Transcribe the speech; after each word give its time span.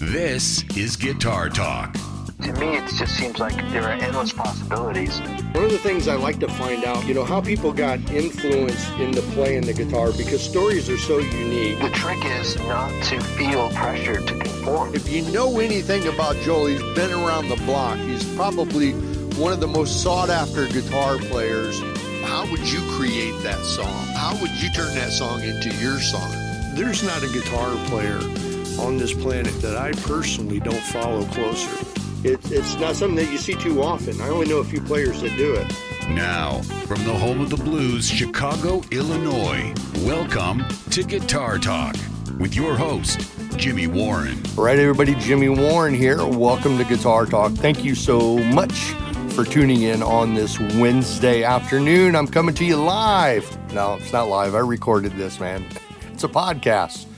This 0.00 0.64
is 0.78 0.96
Guitar 0.96 1.50
Talk. 1.50 1.92
To 2.40 2.54
me, 2.54 2.78
it 2.78 2.88
just 2.88 3.18
seems 3.18 3.38
like 3.38 3.54
there 3.70 3.82
are 3.82 3.92
endless 3.92 4.32
possibilities. 4.32 5.20
One 5.52 5.64
of 5.64 5.70
the 5.70 5.78
things 5.82 6.08
I 6.08 6.14
like 6.14 6.40
to 6.40 6.48
find 6.48 6.84
out, 6.84 7.04
you 7.04 7.12
know, 7.12 7.22
how 7.22 7.42
people 7.42 7.70
got 7.70 7.98
influenced 8.10 8.90
in 8.94 9.08
into 9.08 9.20
playing 9.20 9.66
the 9.66 9.74
guitar 9.74 10.10
because 10.12 10.42
stories 10.42 10.88
are 10.88 10.96
so 10.96 11.18
unique. 11.18 11.80
The 11.80 11.90
trick 11.90 12.24
is 12.24 12.56
not 12.60 12.90
to 13.04 13.20
feel 13.20 13.68
pressured 13.72 14.26
to 14.26 14.38
conform. 14.38 14.94
If 14.94 15.12
you 15.12 15.20
know 15.32 15.58
anything 15.58 16.08
about 16.08 16.36
Joel, 16.36 16.68
he's 16.68 16.82
been 16.94 17.10
around 17.10 17.50
the 17.50 17.62
block. 17.66 17.98
He's 17.98 18.24
probably 18.36 18.92
one 19.36 19.52
of 19.52 19.60
the 19.60 19.68
most 19.68 20.02
sought 20.02 20.30
after 20.30 20.66
guitar 20.68 21.18
players. 21.18 21.78
How 22.24 22.50
would 22.50 22.66
you 22.66 22.80
create 22.92 23.38
that 23.42 23.58
song? 23.58 24.06
How 24.14 24.34
would 24.40 24.62
you 24.62 24.70
turn 24.70 24.94
that 24.94 25.10
song 25.10 25.42
into 25.42 25.68
your 25.76 26.00
song? 26.00 26.30
There's 26.74 27.02
not 27.02 27.22
a 27.22 27.28
guitar 27.28 27.76
player 27.88 28.18
on 28.80 28.96
this 28.96 29.12
planet 29.12 29.52
that 29.60 29.76
I 29.76 29.92
personally 29.92 30.58
don't 30.58 30.82
follow 30.84 31.24
closer. 31.26 31.70
It's, 32.24 32.50
it's 32.50 32.76
not 32.76 32.96
something 32.96 33.16
that 33.16 33.30
you 33.30 33.38
see 33.38 33.54
too 33.54 33.82
often. 33.82 34.20
I 34.20 34.28
only 34.28 34.48
know 34.48 34.58
a 34.58 34.64
few 34.64 34.80
players 34.80 35.20
that 35.20 35.36
do 35.36 35.54
it. 35.54 35.66
Now, 36.08 36.60
from 36.86 37.04
the 37.04 37.12
home 37.12 37.40
of 37.40 37.50
the 37.50 37.56
blues, 37.56 38.08
Chicago, 38.08 38.82
Illinois, 38.90 39.74
welcome 39.98 40.64
to 40.90 41.02
Guitar 41.02 41.58
Talk 41.58 41.94
with 42.38 42.54
your 42.54 42.74
host, 42.74 43.30
Jimmy 43.56 43.86
Warren. 43.86 44.42
All 44.56 44.64
right, 44.64 44.78
everybody, 44.78 45.14
Jimmy 45.16 45.50
Warren 45.50 45.94
here. 45.94 46.26
Welcome 46.26 46.78
to 46.78 46.84
Guitar 46.84 47.26
Talk. 47.26 47.52
Thank 47.52 47.84
you 47.84 47.94
so 47.94 48.38
much 48.38 48.72
for 49.34 49.44
tuning 49.44 49.82
in 49.82 50.02
on 50.02 50.34
this 50.34 50.58
Wednesday 50.58 51.44
afternoon. 51.44 52.16
I'm 52.16 52.26
coming 52.26 52.54
to 52.54 52.64
you 52.64 52.76
live. 52.76 53.46
No, 53.72 53.94
it's 53.94 54.12
not 54.12 54.28
live. 54.28 54.54
I 54.54 54.60
recorded 54.60 55.12
this, 55.12 55.38
man. 55.38 55.66
It's 56.12 56.24
a 56.24 56.28
podcast. 56.28 57.09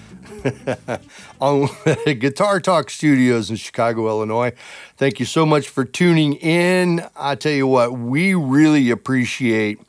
on 1.41 1.69
Guitar 2.19 2.61
Talk 2.61 2.91
Studios 2.91 3.51
in 3.51 3.57
Chicago, 3.57 4.09
Illinois. 4.09 4.53
Thank 4.97 5.21
you 5.21 5.27
so 5.27 5.47
much 5.47 5.69
for 5.69 5.85
tuning 5.85 6.35
in. 6.35 7.05
I 7.17 7.35
tell 7.35 7.53
you 7.53 7.67
what, 7.67 7.93
we 7.93 8.35
really 8.35 8.91
appreciate 8.91 9.81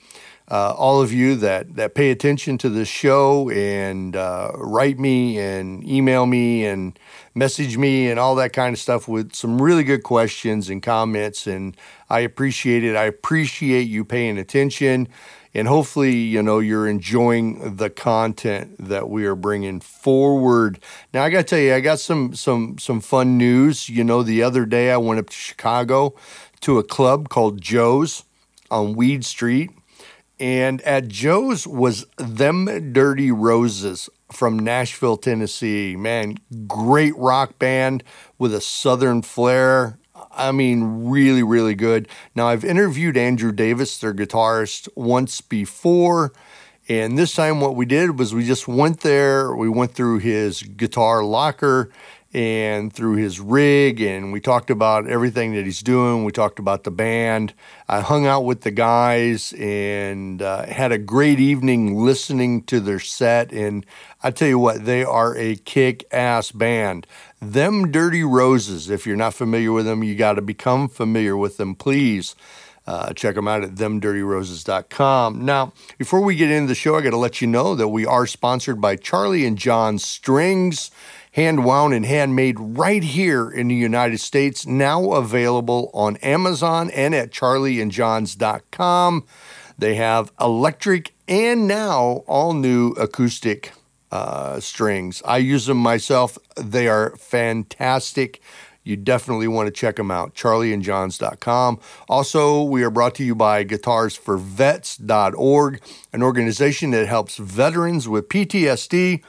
uh, 0.49 0.73
all 0.77 1.01
of 1.01 1.11
you 1.11 1.35
that, 1.37 1.75
that 1.75 1.95
pay 1.95 2.11
attention 2.11 2.57
to 2.59 2.69
the 2.69 2.85
show 2.85 3.49
and 3.49 4.15
uh, 4.15 4.51
write 4.55 4.99
me 4.99 5.39
and 5.39 5.87
email 5.87 6.25
me 6.25 6.65
and 6.65 6.99
message 7.33 7.77
me 7.77 8.09
and 8.09 8.19
all 8.19 8.35
that 8.35 8.53
kind 8.53 8.73
of 8.73 8.79
stuff 8.79 9.07
with 9.07 9.33
some 9.33 9.61
really 9.61 9.83
good 9.83 10.03
questions 10.03 10.69
and 10.69 10.83
comments. 10.83 11.47
And 11.47 11.75
I 12.09 12.19
appreciate 12.19 12.83
it. 12.83 12.95
I 12.95 13.05
appreciate 13.05 13.87
you 13.87 14.05
paying 14.05 14.37
attention 14.37 15.07
and 15.53 15.67
hopefully 15.67 16.15
you 16.15 16.41
know 16.41 16.59
you're 16.59 16.87
enjoying 16.87 17.75
the 17.75 17.89
content 17.89 18.75
that 18.79 19.09
we 19.09 19.25
are 19.25 19.35
bringing 19.35 19.79
forward. 19.79 20.79
Now 21.13 21.23
i 21.23 21.29
gotta 21.29 21.43
tell 21.43 21.59
you 21.59 21.73
i 21.73 21.79
got 21.79 21.99
some 21.99 22.33
some 22.33 22.77
some 22.77 23.01
fun 23.01 23.37
news. 23.37 23.89
You 23.89 24.03
know 24.03 24.23
the 24.23 24.43
other 24.43 24.65
day 24.65 24.91
i 24.91 24.97
went 24.97 25.19
up 25.19 25.29
to 25.29 25.35
chicago 25.35 26.15
to 26.61 26.79
a 26.79 26.83
club 26.83 27.29
called 27.29 27.61
joe's 27.61 28.23
on 28.71 28.93
weed 28.93 29.25
street. 29.25 29.71
And 30.39 30.81
at 30.81 31.07
joe's 31.07 31.67
was 31.67 32.05
them 32.17 32.91
dirty 32.91 33.31
roses 33.31 34.09
from 34.31 34.57
nashville 34.57 35.17
tennessee. 35.17 35.95
Man 35.95 36.37
great 36.67 37.15
rock 37.17 37.59
band 37.59 38.03
with 38.39 38.53
a 38.53 38.61
southern 38.61 39.21
flair 39.21 39.99
I 40.35 40.51
mean, 40.51 41.05
really, 41.05 41.43
really 41.43 41.75
good. 41.75 42.07
Now, 42.35 42.47
I've 42.47 42.65
interviewed 42.65 43.17
Andrew 43.17 43.51
Davis, 43.51 43.97
their 43.97 44.13
guitarist, 44.13 44.89
once 44.95 45.41
before. 45.41 46.33
And 46.89 47.17
this 47.17 47.33
time, 47.33 47.61
what 47.61 47.75
we 47.75 47.85
did 47.85 48.19
was 48.19 48.33
we 48.33 48.45
just 48.45 48.67
went 48.67 49.01
there. 49.01 49.55
We 49.55 49.69
went 49.69 49.93
through 49.93 50.19
his 50.19 50.63
guitar 50.63 51.23
locker 51.23 51.91
and 52.33 52.91
through 52.91 53.15
his 53.15 53.39
rig, 53.39 54.01
and 54.01 54.33
we 54.33 54.41
talked 54.41 54.71
about 54.71 55.07
everything 55.07 55.53
that 55.53 55.65
he's 55.65 55.81
doing. 55.81 56.23
We 56.23 56.31
talked 56.31 56.57
about 56.57 56.83
the 56.83 56.91
band. 56.91 57.53
I 57.87 58.01
hung 58.01 58.25
out 58.25 58.43
with 58.43 58.61
the 58.61 58.71
guys 58.71 59.53
and 59.53 60.41
uh, 60.41 60.65
had 60.65 60.91
a 60.91 60.97
great 60.97 61.39
evening 61.39 61.95
listening 61.95 62.63
to 62.63 62.79
their 62.79 62.99
set. 62.99 63.53
And 63.53 63.85
I 64.23 64.31
tell 64.31 64.47
you 64.47 64.57
what, 64.57 64.85
they 64.85 65.03
are 65.03 65.37
a 65.37 65.55
kick 65.57 66.05
ass 66.11 66.51
band. 66.51 67.05
Them 67.39 67.91
Dirty 67.91 68.23
Roses, 68.23 68.89
if 68.89 69.05
you're 69.05 69.15
not 69.15 69.35
familiar 69.35 69.71
with 69.71 69.85
them, 69.85 70.03
you 70.03 70.15
got 70.15 70.33
to 70.33 70.41
become 70.41 70.87
familiar 70.87 71.37
with 71.37 71.57
them, 71.57 71.75
please. 71.75 72.35
Uh, 72.85 73.13
check 73.13 73.35
them 73.35 73.47
out 73.47 73.63
at 73.63 73.75
themdirtyroses.com. 73.75 75.45
Now, 75.45 75.71
before 75.97 76.19
we 76.19 76.35
get 76.35 76.51
into 76.51 76.67
the 76.67 76.75
show, 76.75 76.97
I 76.97 77.01
got 77.01 77.11
to 77.11 77.17
let 77.17 77.39
you 77.39 77.47
know 77.47 77.75
that 77.75 77.87
we 77.87 78.05
are 78.05 78.27
sponsored 78.27 78.81
by 78.81 78.97
Charlie 78.97 79.45
and 79.45 79.57
John 79.57 79.99
Strings 79.99 80.91
hand 81.33 81.65
wound 81.65 81.93
and 81.93 82.05
handmade 82.05 82.57
right 82.59 83.03
here 83.03 83.49
in 83.49 83.67
the 83.67 83.75
United 83.75 84.19
States, 84.19 84.65
now 84.67 85.13
available 85.13 85.89
on 85.93 86.17
Amazon 86.17 86.91
and 86.91 87.15
at 87.15 87.31
charlieandjohns.com. 87.31 89.25
They 89.77 89.95
have 89.95 90.31
electric 90.39 91.13
and 91.27 91.67
now 91.67 92.23
all 92.27 92.53
new 92.53 92.91
acoustic 92.91 93.73
uh, 94.11 94.59
strings. 94.59 95.23
I 95.25 95.37
use 95.37 95.65
them 95.65 95.77
myself, 95.77 96.37
they 96.55 96.87
are 96.87 97.15
fantastic. 97.17 98.39
You 98.83 98.95
definitely 98.95 99.47
want 99.47 99.65
to 99.67 99.71
check 99.71 99.95
them 99.95 100.11
out. 100.11 100.35
CharlieandJohns.com. 100.35 101.79
Also, 102.09 102.61
we 102.61 102.83
are 102.83 102.91
brought 102.91 103.15
to 103.15 103.23
you 103.23 103.33
by 103.33 103.63
GuitarsForVets.org, 103.63 105.81
an 106.11 106.21
organization 106.21 106.91
that 106.91 107.07
helps 107.07 107.37
veterans 107.37 108.09
with 108.09 108.27
PTSD 108.27 109.23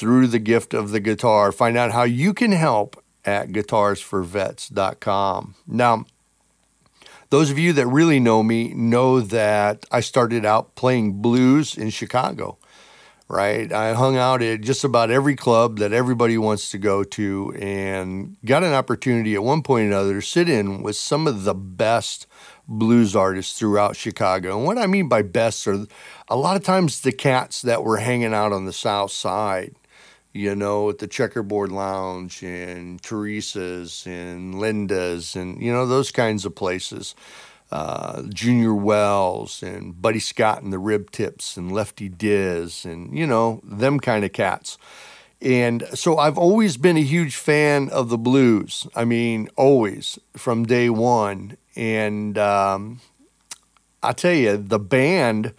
through 0.00 0.26
the 0.26 0.38
gift 0.38 0.72
of 0.72 0.92
the 0.92 1.00
guitar. 1.00 1.52
Find 1.52 1.76
out 1.76 1.92
how 1.92 2.04
you 2.04 2.32
can 2.32 2.52
help 2.52 3.04
at 3.22 3.50
guitarsforvets.com. 3.50 5.54
Now, 5.66 6.06
those 7.28 7.50
of 7.50 7.58
you 7.58 7.74
that 7.74 7.86
really 7.86 8.18
know 8.18 8.42
me 8.42 8.72
know 8.72 9.20
that 9.20 9.84
I 9.90 10.00
started 10.00 10.46
out 10.46 10.74
playing 10.74 11.20
blues 11.20 11.76
in 11.76 11.90
Chicago, 11.90 12.56
right? 13.28 13.70
I 13.70 13.92
hung 13.92 14.16
out 14.16 14.40
at 14.40 14.62
just 14.62 14.84
about 14.84 15.10
every 15.10 15.36
club 15.36 15.80
that 15.80 15.92
everybody 15.92 16.38
wants 16.38 16.70
to 16.70 16.78
go 16.78 17.04
to 17.04 17.54
and 17.60 18.38
got 18.46 18.64
an 18.64 18.72
opportunity 18.72 19.34
at 19.34 19.44
one 19.44 19.62
point 19.62 19.84
or 19.84 19.88
another 19.88 20.14
to 20.14 20.22
sit 20.26 20.48
in 20.48 20.82
with 20.82 20.96
some 20.96 21.26
of 21.26 21.44
the 21.44 21.54
best 21.54 22.26
blues 22.66 23.14
artists 23.14 23.58
throughout 23.58 23.96
Chicago. 23.96 24.56
And 24.56 24.64
what 24.64 24.78
I 24.78 24.86
mean 24.86 25.10
by 25.10 25.20
best 25.20 25.68
are 25.68 25.84
a 26.28 26.36
lot 26.36 26.56
of 26.56 26.64
times 26.64 27.02
the 27.02 27.12
cats 27.12 27.60
that 27.62 27.84
were 27.84 27.98
hanging 27.98 28.32
out 28.32 28.52
on 28.52 28.64
the 28.64 28.72
south 28.72 29.10
side 29.10 29.74
you 30.32 30.54
know, 30.54 30.90
at 30.90 30.98
the 30.98 31.06
Checkerboard 31.06 31.72
Lounge 31.72 32.42
and 32.42 33.00
Theresa's 33.00 34.04
and 34.06 34.60
Linda's 34.60 35.34
and, 35.34 35.60
you 35.60 35.72
know, 35.72 35.86
those 35.86 36.10
kinds 36.10 36.44
of 36.44 36.54
places. 36.54 37.14
Uh, 37.72 38.22
Junior 38.22 38.74
Wells 38.74 39.62
and 39.62 40.00
Buddy 40.00 40.18
Scott 40.18 40.62
and 40.62 40.72
the 40.72 40.78
Rib 40.78 41.10
Tips 41.10 41.56
and 41.56 41.70
Lefty 41.70 42.08
Diz 42.08 42.84
and, 42.84 43.16
you 43.16 43.26
know, 43.26 43.60
them 43.64 44.00
kind 44.00 44.24
of 44.24 44.32
cats. 44.32 44.76
And 45.40 45.86
so 45.94 46.18
I've 46.18 46.36
always 46.36 46.76
been 46.76 46.96
a 46.96 47.02
huge 47.02 47.36
fan 47.36 47.88
of 47.90 48.08
the 48.08 48.18
blues. 48.18 48.86
I 48.94 49.04
mean, 49.04 49.48
always 49.56 50.18
from 50.36 50.66
day 50.66 50.90
one. 50.90 51.56
And 51.76 52.36
um, 52.36 53.00
I 54.02 54.12
tell 54.12 54.34
you, 54.34 54.56
the 54.56 54.80
band 54.80 55.54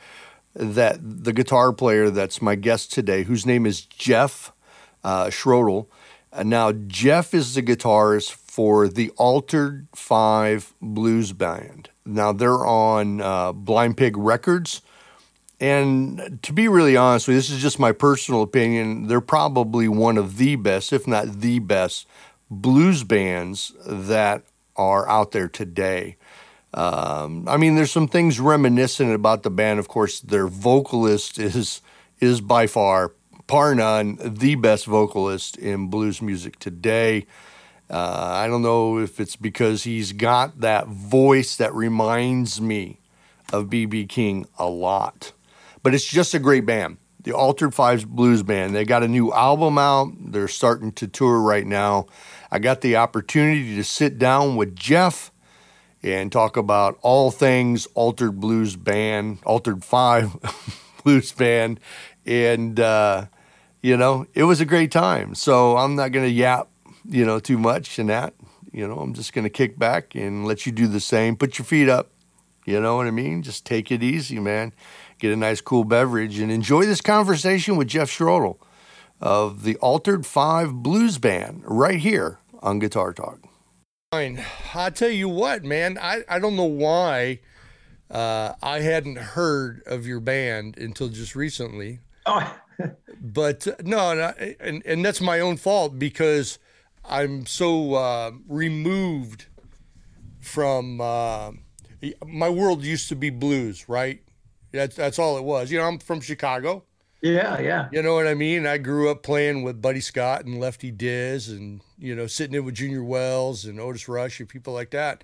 that 0.53 0.99
the 1.01 1.33
guitar 1.33 1.71
player 1.73 2.09
that's 2.09 2.41
my 2.41 2.55
guest 2.55 2.91
today, 2.91 3.23
whose 3.23 3.45
name 3.45 3.65
is 3.65 3.81
Jeff 3.81 4.51
uh, 5.03 5.25
Schroedl. 5.25 5.87
Uh, 6.33 6.43
now, 6.43 6.71
Jeff 6.71 7.33
is 7.33 7.55
the 7.55 7.61
guitarist 7.61 8.31
for 8.31 8.87
the 8.87 9.09
Altered 9.11 9.87
Five 9.93 10.73
Blues 10.81 11.33
Band. 11.33 11.89
Now, 12.05 12.31
they're 12.31 12.65
on 12.65 13.21
uh, 13.21 13.51
Blind 13.51 13.97
Pig 13.97 14.17
Records. 14.17 14.81
And 15.59 16.39
to 16.41 16.53
be 16.53 16.67
really 16.67 16.97
honest 16.97 17.27
with 17.27 17.35
you, 17.35 17.39
this 17.39 17.51
is 17.51 17.61
just 17.61 17.79
my 17.79 17.91
personal 17.91 18.41
opinion. 18.41 19.07
They're 19.07 19.21
probably 19.21 19.87
one 19.87 20.17
of 20.17 20.37
the 20.37 20.55
best, 20.55 20.91
if 20.91 21.07
not 21.07 21.41
the 21.41 21.59
best, 21.59 22.07
blues 22.49 23.03
bands 23.03 23.71
that 23.85 24.43
are 24.75 25.07
out 25.07 25.31
there 25.31 25.47
today. 25.47 26.17
Um, 26.73 27.47
I 27.47 27.57
mean, 27.57 27.75
there's 27.75 27.91
some 27.91 28.07
things 28.07 28.39
reminiscent 28.39 29.13
about 29.13 29.43
the 29.43 29.51
band. 29.51 29.79
Of 29.79 29.87
course, 29.87 30.19
their 30.21 30.47
vocalist 30.47 31.37
is 31.37 31.81
is 32.19 32.39
by 32.39 32.67
far 32.67 33.13
par 33.51 33.75
none, 33.75 34.17
the 34.21 34.55
best 34.55 34.85
vocalist 34.85 35.57
in 35.57 35.89
blues 35.89 36.21
music 36.21 36.57
today. 36.57 37.25
Uh, 37.89 38.31
I 38.33 38.47
don't 38.47 38.61
know 38.61 38.97
if 38.97 39.19
it's 39.19 39.35
because 39.35 39.83
he's 39.83 40.13
got 40.13 40.61
that 40.61 40.87
voice 40.87 41.57
that 41.57 41.73
reminds 41.73 42.61
me 42.61 43.01
of 43.51 43.69
B.B. 43.69 44.05
King 44.05 44.47
a 44.57 44.69
lot, 44.69 45.33
but 45.83 45.93
it's 45.93 46.05
just 46.05 46.33
a 46.33 46.39
great 46.39 46.65
band. 46.65 46.95
The 47.23 47.33
Altered 47.33 47.75
Fives 47.75 48.05
Blues 48.05 48.41
Band. 48.41 48.73
They 48.73 48.85
got 48.85 49.03
a 49.03 49.07
new 49.09 49.33
album 49.33 49.77
out. 49.77 50.13
They're 50.17 50.47
starting 50.47 50.93
to 50.93 51.07
tour 51.09 51.41
right 51.41 51.67
now. 51.67 52.05
I 52.49 52.59
got 52.59 52.79
the 52.79 52.95
opportunity 52.95 53.75
to 53.75 53.83
sit 53.83 54.17
down 54.17 54.55
with 54.55 54.77
Jeff 54.77 55.29
and 56.01 56.31
talk 56.31 56.55
about 56.55 56.97
all 57.01 57.31
things 57.31 57.85
Altered 57.95 58.39
Blues 58.39 58.77
Band, 58.77 59.39
Altered 59.45 59.83
Five 59.83 60.37
Blues 61.03 61.33
Band, 61.33 61.81
and 62.25 62.79
uh, 62.79 63.25
you 63.81 63.97
know, 63.97 64.25
it 64.33 64.43
was 64.43 64.61
a 64.61 64.65
great 64.65 64.91
time. 64.91 65.35
So 65.35 65.77
I'm 65.77 65.95
not 65.95 66.11
going 66.11 66.25
to 66.25 66.31
yap 66.31 66.71
you 67.05 67.25
know, 67.25 67.39
too 67.39 67.57
much 67.57 67.99
and 67.99 68.09
that. 68.09 68.33
You 68.71 68.87
know, 68.87 68.99
I'm 68.99 69.13
just 69.13 69.33
going 69.33 69.43
to 69.43 69.49
kick 69.49 69.77
back 69.77 70.15
and 70.15 70.45
let 70.45 70.65
you 70.65 70.71
do 70.71 70.87
the 70.87 70.99
same. 70.99 71.35
Put 71.35 71.57
your 71.57 71.65
feet 71.65 71.89
up. 71.89 72.11
You 72.65 72.79
know 72.79 72.95
what 72.95 73.07
I 73.07 73.11
mean? 73.11 73.41
Just 73.41 73.65
take 73.65 73.91
it 73.91 74.03
easy, 74.03 74.39
man. 74.39 74.71
Get 75.19 75.33
a 75.33 75.35
nice, 75.35 75.61
cool 75.61 75.83
beverage 75.83 76.39
and 76.39 76.51
enjoy 76.51 76.85
this 76.85 77.01
conversation 77.01 77.75
with 77.75 77.87
Jeff 77.87 78.09
Schroedl 78.09 78.57
of 79.19 79.63
the 79.63 79.75
Altered 79.77 80.25
Five 80.25 80.73
Blues 80.75 81.17
Band 81.17 81.63
right 81.65 81.99
here 81.99 82.39
on 82.61 82.79
Guitar 82.79 83.13
Talk. 83.13 83.39
Fine. 84.11 84.43
I 84.73 84.89
tell 84.91 85.09
you 85.09 85.27
what, 85.27 85.63
man, 85.63 85.97
I, 85.99 86.23
I 86.29 86.39
don't 86.39 86.55
know 86.55 86.63
why 86.63 87.39
uh, 88.09 88.53
I 88.61 88.81
hadn't 88.81 89.17
heard 89.17 89.81
of 89.85 90.05
your 90.05 90.19
band 90.19 90.77
until 90.77 91.09
just 91.09 91.35
recently. 91.35 91.99
Oh. 92.25 92.60
But 93.21 93.67
uh, 93.67 93.75
no, 93.83 94.13
no, 94.13 94.33
and, 94.59 94.83
and 94.85 95.05
that's 95.05 95.21
my 95.21 95.39
own 95.39 95.57
fault 95.57 95.99
because 95.99 96.59
I'm 97.05 97.45
so 97.45 97.93
uh, 97.95 98.31
removed 98.47 99.45
from 100.39 101.01
uh, 101.01 101.51
my 102.25 102.49
world 102.49 102.83
used 102.83 103.09
to 103.09 103.15
be 103.15 103.29
blues, 103.29 103.87
right? 103.87 104.21
That's 104.71 104.95
that's 104.95 105.19
all 105.19 105.37
it 105.37 105.43
was. 105.43 105.71
You 105.71 105.79
know, 105.79 105.85
I'm 105.85 105.99
from 105.99 106.21
Chicago. 106.21 106.83
Yeah, 107.21 107.59
yeah. 107.59 107.87
You 107.91 108.01
know 108.01 108.15
what 108.15 108.25
I 108.25 108.33
mean? 108.33 108.65
I 108.65 108.77
grew 108.77 109.09
up 109.09 109.21
playing 109.21 109.61
with 109.61 109.81
Buddy 109.81 109.99
Scott 109.99 110.45
and 110.45 110.59
Lefty 110.59 110.89
Diz 110.89 111.49
and, 111.49 111.81
you 111.99 112.15
know, 112.15 112.25
sitting 112.25 112.55
in 112.55 112.65
with 112.65 112.75
Junior 112.75 113.03
Wells 113.03 113.65
and 113.65 113.79
Otis 113.79 114.07
Rush 114.07 114.39
and 114.39 114.49
people 114.49 114.73
like 114.73 114.89
that. 114.91 115.23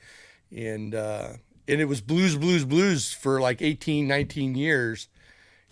And 0.56 0.94
uh 0.94 1.30
and 1.68 1.82
it 1.82 1.86
was 1.86 2.00
blues, 2.00 2.36
blues, 2.36 2.64
blues 2.64 3.12
for 3.12 3.42
like 3.42 3.62
18, 3.62 4.08
19 4.08 4.56
years. 4.56 5.10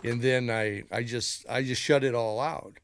And 0.10 0.22
then 0.22 0.50
I 0.50 0.84
I 0.92 1.04
just 1.04 1.46
I 1.50 1.64
just 1.64 1.82
shut 1.82 2.04
it 2.04 2.16
all 2.16 2.40
out. 2.40 2.78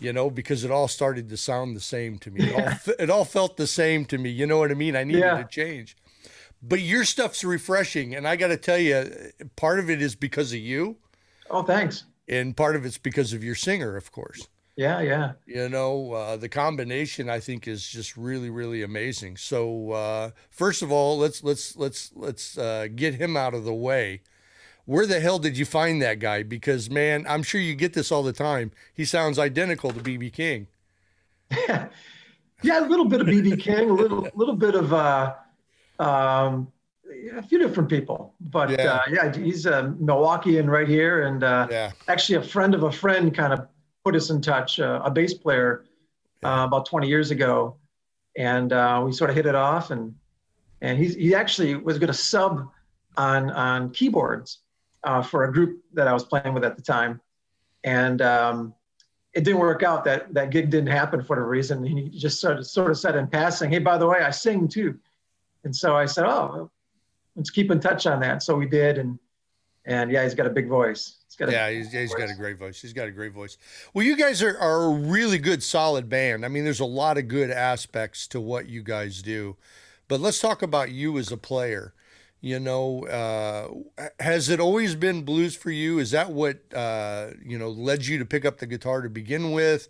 You 0.00 0.12
know, 0.12 0.28
because 0.28 0.64
it 0.64 0.72
all 0.72 0.88
started 0.88 1.28
to 1.28 1.36
sound 1.36 1.76
the 1.76 1.80
same 1.80 2.18
to 2.18 2.30
me. 2.30 2.44
It, 2.44 2.54
all, 2.54 2.94
it 2.98 3.10
all 3.10 3.24
felt 3.24 3.56
the 3.56 3.66
same 3.66 4.04
to 4.06 4.18
me. 4.18 4.28
You 4.28 4.44
know 4.44 4.58
what 4.58 4.72
I 4.72 4.74
mean? 4.74 4.96
I 4.96 5.04
needed 5.04 5.20
yeah. 5.20 5.36
to 5.36 5.44
change. 5.48 5.96
But 6.60 6.80
your 6.80 7.04
stuff's 7.04 7.44
refreshing. 7.44 8.12
And 8.12 8.26
I 8.26 8.34
got 8.34 8.48
to 8.48 8.56
tell 8.56 8.78
you, 8.78 9.08
part 9.54 9.78
of 9.78 9.88
it 9.88 10.02
is 10.02 10.16
because 10.16 10.52
of 10.52 10.58
you. 10.58 10.96
Oh, 11.48 11.62
thanks 11.62 12.04
and 12.28 12.56
part 12.56 12.76
of 12.76 12.84
it's 12.84 12.98
because 12.98 13.32
of 13.32 13.44
your 13.44 13.54
singer, 13.54 13.96
of 13.96 14.12
course. 14.12 14.48
Yeah, 14.76 15.00
yeah. 15.00 15.32
You 15.46 15.68
know, 15.68 16.12
uh, 16.12 16.36
the 16.36 16.48
combination 16.48 17.30
I 17.30 17.38
think 17.38 17.68
is 17.68 17.86
just 17.86 18.16
really, 18.16 18.50
really 18.50 18.82
amazing. 18.82 19.36
So 19.36 19.92
uh, 19.92 20.30
first 20.50 20.82
of 20.82 20.90
all, 20.90 21.18
let's 21.18 21.44
let's 21.44 21.76
let's 21.76 22.10
let's 22.14 22.58
uh, 22.58 22.88
get 22.92 23.14
him 23.14 23.36
out 23.36 23.54
of 23.54 23.64
the 23.64 23.74
way. 23.74 24.22
Where 24.86 25.06
the 25.06 25.20
hell 25.20 25.38
did 25.38 25.56
you 25.56 25.64
find 25.64 26.02
that 26.02 26.18
guy? 26.18 26.42
Because 26.42 26.90
man, 26.90 27.24
I'm 27.28 27.42
sure 27.42 27.60
you 27.60 27.74
get 27.74 27.94
this 27.94 28.12
all 28.12 28.22
the 28.22 28.32
time. 28.32 28.70
He 28.92 29.04
sounds 29.04 29.38
identical 29.38 29.92
to 29.92 30.00
BB 30.00 30.32
King. 30.32 30.66
yeah, 31.68 31.88
a 32.64 32.86
little 32.86 33.06
bit 33.06 33.20
of 33.20 33.26
BB 33.26 33.60
King, 33.60 33.90
a 33.90 33.94
little 33.94 34.28
little 34.34 34.56
bit 34.56 34.74
of 34.74 34.92
uh, 34.92 35.34
um, 35.98 36.70
a 37.34 37.42
few 37.42 37.58
different 37.58 37.88
people, 37.88 38.34
but 38.50 38.70
yeah, 38.70 38.94
uh, 38.94 39.00
yeah 39.10 39.34
he's 39.34 39.66
a 39.66 39.94
Milwaukeean 40.00 40.68
right 40.68 40.88
here, 40.88 41.24
and 41.24 41.42
uh, 41.42 41.66
yeah. 41.70 41.92
actually 42.08 42.36
a 42.36 42.42
friend 42.42 42.74
of 42.74 42.82
a 42.82 42.92
friend 42.92 43.34
kind 43.34 43.52
of 43.52 43.66
put 44.04 44.14
us 44.14 44.30
in 44.30 44.42
touch, 44.42 44.80
uh, 44.80 45.00
a 45.04 45.10
bass 45.10 45.32
player 45.32 45.84
uh, 46.42 46.64
about 46.66 46.84
20 46.86 47.08
years 47.08 47.30
ago, 47.30 47.76
and 48.36 48.72
uh, 48.72 49.02
we 49.04 49.12
sort 49.12 49.30
of 49.30 49.36
hit 49.36 49.46
it 49.46 49.54
off, 49.54 49.90
and 49.90 50.14
and 50.82 50.98
he 50.98 51.08
he 51.08 51.34
actually 51.34 51.74
was 51.74 51.98
going 51.98 52.08
to 52.08 52.18
sub 52.18 52.68
on 53.16 53.50
on 53.50 53.90
keyboards 53.90 54.58
uh, 55.04 55.22
for 55.22 55.44
a 55.44 55.52
group 55.52 55.82
that 55.92 56.08
I 56.08 56.12
was 56.12 56.24
playing 56.24 56.54
with 56.54 56.64
at 56.64 56.76
the 56.76 56.82
time, 56.82 57.20
and 57.84 58.22
um, 58.22 58.74
it 59.32 59.44
didn't 59.44 59.60
work 59.60 59.82
out. 59.82 60.04
That 60.04 60.32
that 60.34 60.50
gig 60.50 60.70
didn't 60.70 60.88
happen 60.88 61.22
for 61.22 61.36
the 61.36 61.42
reason. 61.42 61.84
And 61.84 61.98
he 61.98 62.08
just 62.08 62.40
sort 62.40 62.58
of 62.58 62.66
sort 62.66 62.90
of 62.90 62.98
said 62.98 63.16
in 63.16 63.26
passing, 63.26 63.70
"Hey, 63.70 63.78
by 63.78 63.98
the 63.98 64.06
way, 64.06 64.18
I 64.18 64.30
sing 64.30 64.68
too." 64.68 64.98
And 65.64 65.74
so 65.74 65.96
I 65.96 66.06
said, 66.06 66.24
"Oh, 66.24 66.70
let's 67.36 67.50
keep 67.50 67.70
in 67.70 67.80
touch 67.80 68.06
on 68.06 68.20
that. 68.20 68.42
So 68.42 68.56
we 68.56 68.66
did, 68.66 68.98
and 68.98 69.18
and 69.84 70.10
yeah, 70.10 70.22
he's 70.22 70.34
got 70.34 70.46
a 70.46 70.50
big 70.50 70.68
voice. 70.68 71.16
He's 71.26 71.36
got 71.36 71.50
yeah, 71.50 71.70
he's, 71.70 71.92
he's 71.92 72.14
got 72.14 72.30
a 72.30 72.34
great 72.34 72.58
voice. 72.58 72.80
He's 72.80 72.92
got 72.92 73.08
a 73.08 73.10
great 73.10 73.32
voice. 73.32 73.58
Well, 73.92 74.06
you 74.06 74.16
guys 74.16 74.42
are, 74.42 74.56
are 74.58 74.84
a 74.84 74.90
really 74.90 75.38
good, 75.38 75.62
solid 75.62 76.08
band. 76.08 76.44
I 76.44 76.48
mean, 76.48 76.64
there's 76.64 76.80
a 76.80 76.84
lot 76.84 77.18
of 77.18 77.28
good 77.28 77.50
aspects 77.50 78.26
to 78.28 78.40
what 78.40 78.68
you 78.68 78.82
guys 78.82 79.20
do, 79.20 79.56
but 80.08 80.20
let's 80.20 80.40
talk 80.40 80.62
about 80.62 80.90
you 80.90 81.18
as 81.18 81.30
a 81.30 81.36
player. 81.36 81.92
You 82.44 82.60
know, 82.60 83.06
uh, 83.06 84.04
has 84.20 84.50
it 84.50 84.60
always 84.60 84.94
been 84.94 85.22
blues 85.22 85.56
for 85.56 85.70
you? 85.70 85.98
Is 85.98 86.10
that 86.10 86.30
what 86.30 86.58
uh, 86.74 87.30
you 87.42 87.58
know 87.58 87.70
led 87.70 88.06
you 88.06 88.18
to 88.18 88.24
pick 88.26 88.44
up 88.44 88.58
the 88.58 88.66
guitar 88.66 89.00
to 89.00 89.08
begin 89.08 89.52
with, 89.52 89.88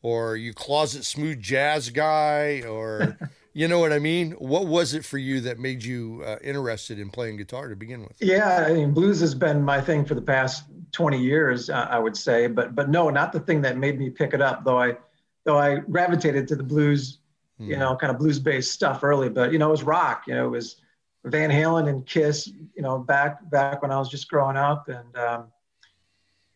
or 0.00 0.34
you 0.36 0.54
closet 0.54 1.04
smooth 1.04 1.42
jazz 1.42 1.90
guy, 1.90 2.62
or 2.62 3.18
You 3.52 3.66
know 3.66 3.80
what 3.80 3.92
I 3.92 3.98
mean? 3.98 4.32
What 4.32 4.66
was 4.66 4.94
it 4.94 5.04
for 5.04 5.18
you 5.18 5.40
that 5.40 5.58
made 5.58 5.82
you 5.82 6.22
uh, 6.24 6.36
interested 6.42 7.00
in 7.00 7.10
playing 7.10 7.36
guitar 7.36 7.68
to 7.68 7.74
begin 7.74 8.02
with? 8.02 8.12
Yeah, 8.20 8.64
I 8.68 8.72
mean, 8.72 8.92
blues 8.92 9.20
has 9.20 9.34
been 9.34 9.62
my 9.62 9.80
thing 9.80 10.04
for 10.04 10.14
the 10.14 10.22
past 10.22 10.64
20 10.92 11.20
years, 11.20 11.68
uh, 11.68 11.88
I 11.90 11.98
would 11.98 12.16
say. 12.16 12.46
But 12.46 12.76
but 12.76 12.88
no, 12.88 13.10
not 13.10 13.32
the 13.32 13.40
thing 13.40 13.60
that 13.62 13.76
made 13.76 13.98
me 13.98 14.08
pick 14.08 14.34
it 14.34 14.40
up. 14.40 14.64
Though 14.64 14.78
I 14.78 14.96
though 15.44 15.58
I 15.58 15.76
gravitated 15.78 16.46
to 16.48 16.56
the 16.56 16.62
blues, 16.62 17.18
mm. 17.60 17.66
you 17.66 17.74
hmm. 17.74 17.80
know, 17.80 17.96
kind 17.96 18.12
of 18.12 18.18
blues 18.18 18.38
based 18.38 18.72
stuff 18.72 19.02
early. 19.02 19.28
But 19.28 19.52
you 19.52 19.58
know, 19.58 19.68
it 19.68 19.72
was 19.72 19.82
rock. 19.82 20.24
You 20.28 20.34
know, 20.34 20.46
it 20.46 20.50
was 20.50 20.76
Van 21.24 21.50
Halen 21.50 21.88
and 21.88 22.06
Kiss. 22.06 22.46
You 22.46 22.82
know, 22.82 22.98
back 22.98 23.48
back 23.50 23.82
when 23.82 23.90
I 23.90 23.98
was 23.98 24.08
just 24.08 24.28
growing 24.28 24.56
up, 24.56 24.88
and 24.88 25.16
um, 25.16 25.46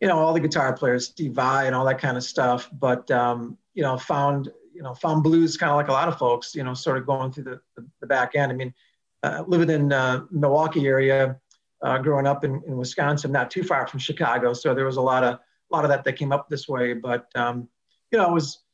you 0.00 0.08
know, 0.08 0.18
all 0.18 0.32
the 0.32 0.40
guitar 0.40 0.72
players, 0.72 1.06
Steve 1.06 1.32
Vai, 1.32 1.66
and 1.66 1.74
all 1.74 1.84
that 1.84 1.98
kind 1.98 2.16
of 2.16 2.24
stuff. 2.24 2.68
But 2.72 3.10
um, 3.10 3.58
you 3.74 3.82
know, 3.82 3.96
found 3.96 4.50
you 4.74 4.82
know, 4.82 4.92
found 4.92 5.22
blues 5.22 5.56
kind 5.56 5.70
of 5.70 5.76
like 5.76 5.86
a 5.86 5.92
lot 5.92 6.08
of 6.08 6.18
folks, 6.18 6.52
you 6.52 6.64
know, 6.64 6.74
sort 6.74 6.98
of 6.98 7.06
going 7.06 7.30
through 7.30 7.44
the, 7.44 7.60
the, 7.76 7.86
the 8.00 8.06
back 8.08 8.34
end. 8.34 8.50
I 8.50 8.56
mean, 8.56 8.74
uh, 9.22 9.44
living 9.46 9.70
in 9.70 9.92
uh, 9.92 10.24
Milwaukee 10.32 10.88
area, 10.88 11.38
uh, 11.80 11.98
growing 11.98 12.26
up 12.26 12.42
in, 12.42 12.60
in 12.66 12.76
Wisconsin, 12.76 13.30
not 13.30 13.52
too 13.52 13.62
far 13.62 13.86
from 13.86 14.00
Chicago. 14.00 14.52
So 14.52 14.74
there 14.74 14.84
was 14.84 14.96
a 14.96 15.00
lot 15.00 15.22
of, 15.22 15.34
a 15.34 15.40
lot 15.70 15.84
of 15.84 15.90
that 15.90 16.02
that 16.02 16.14
came 16.14 16.32
up 16.32 16.48
this 16.48 16.66
way, 16.66 16.92
but, 16.92 17.28
um, 17.36 17.68
you 18.10 18.18
know, 18.18 18.28
it 18.28 18.32
was, 18.32 18.64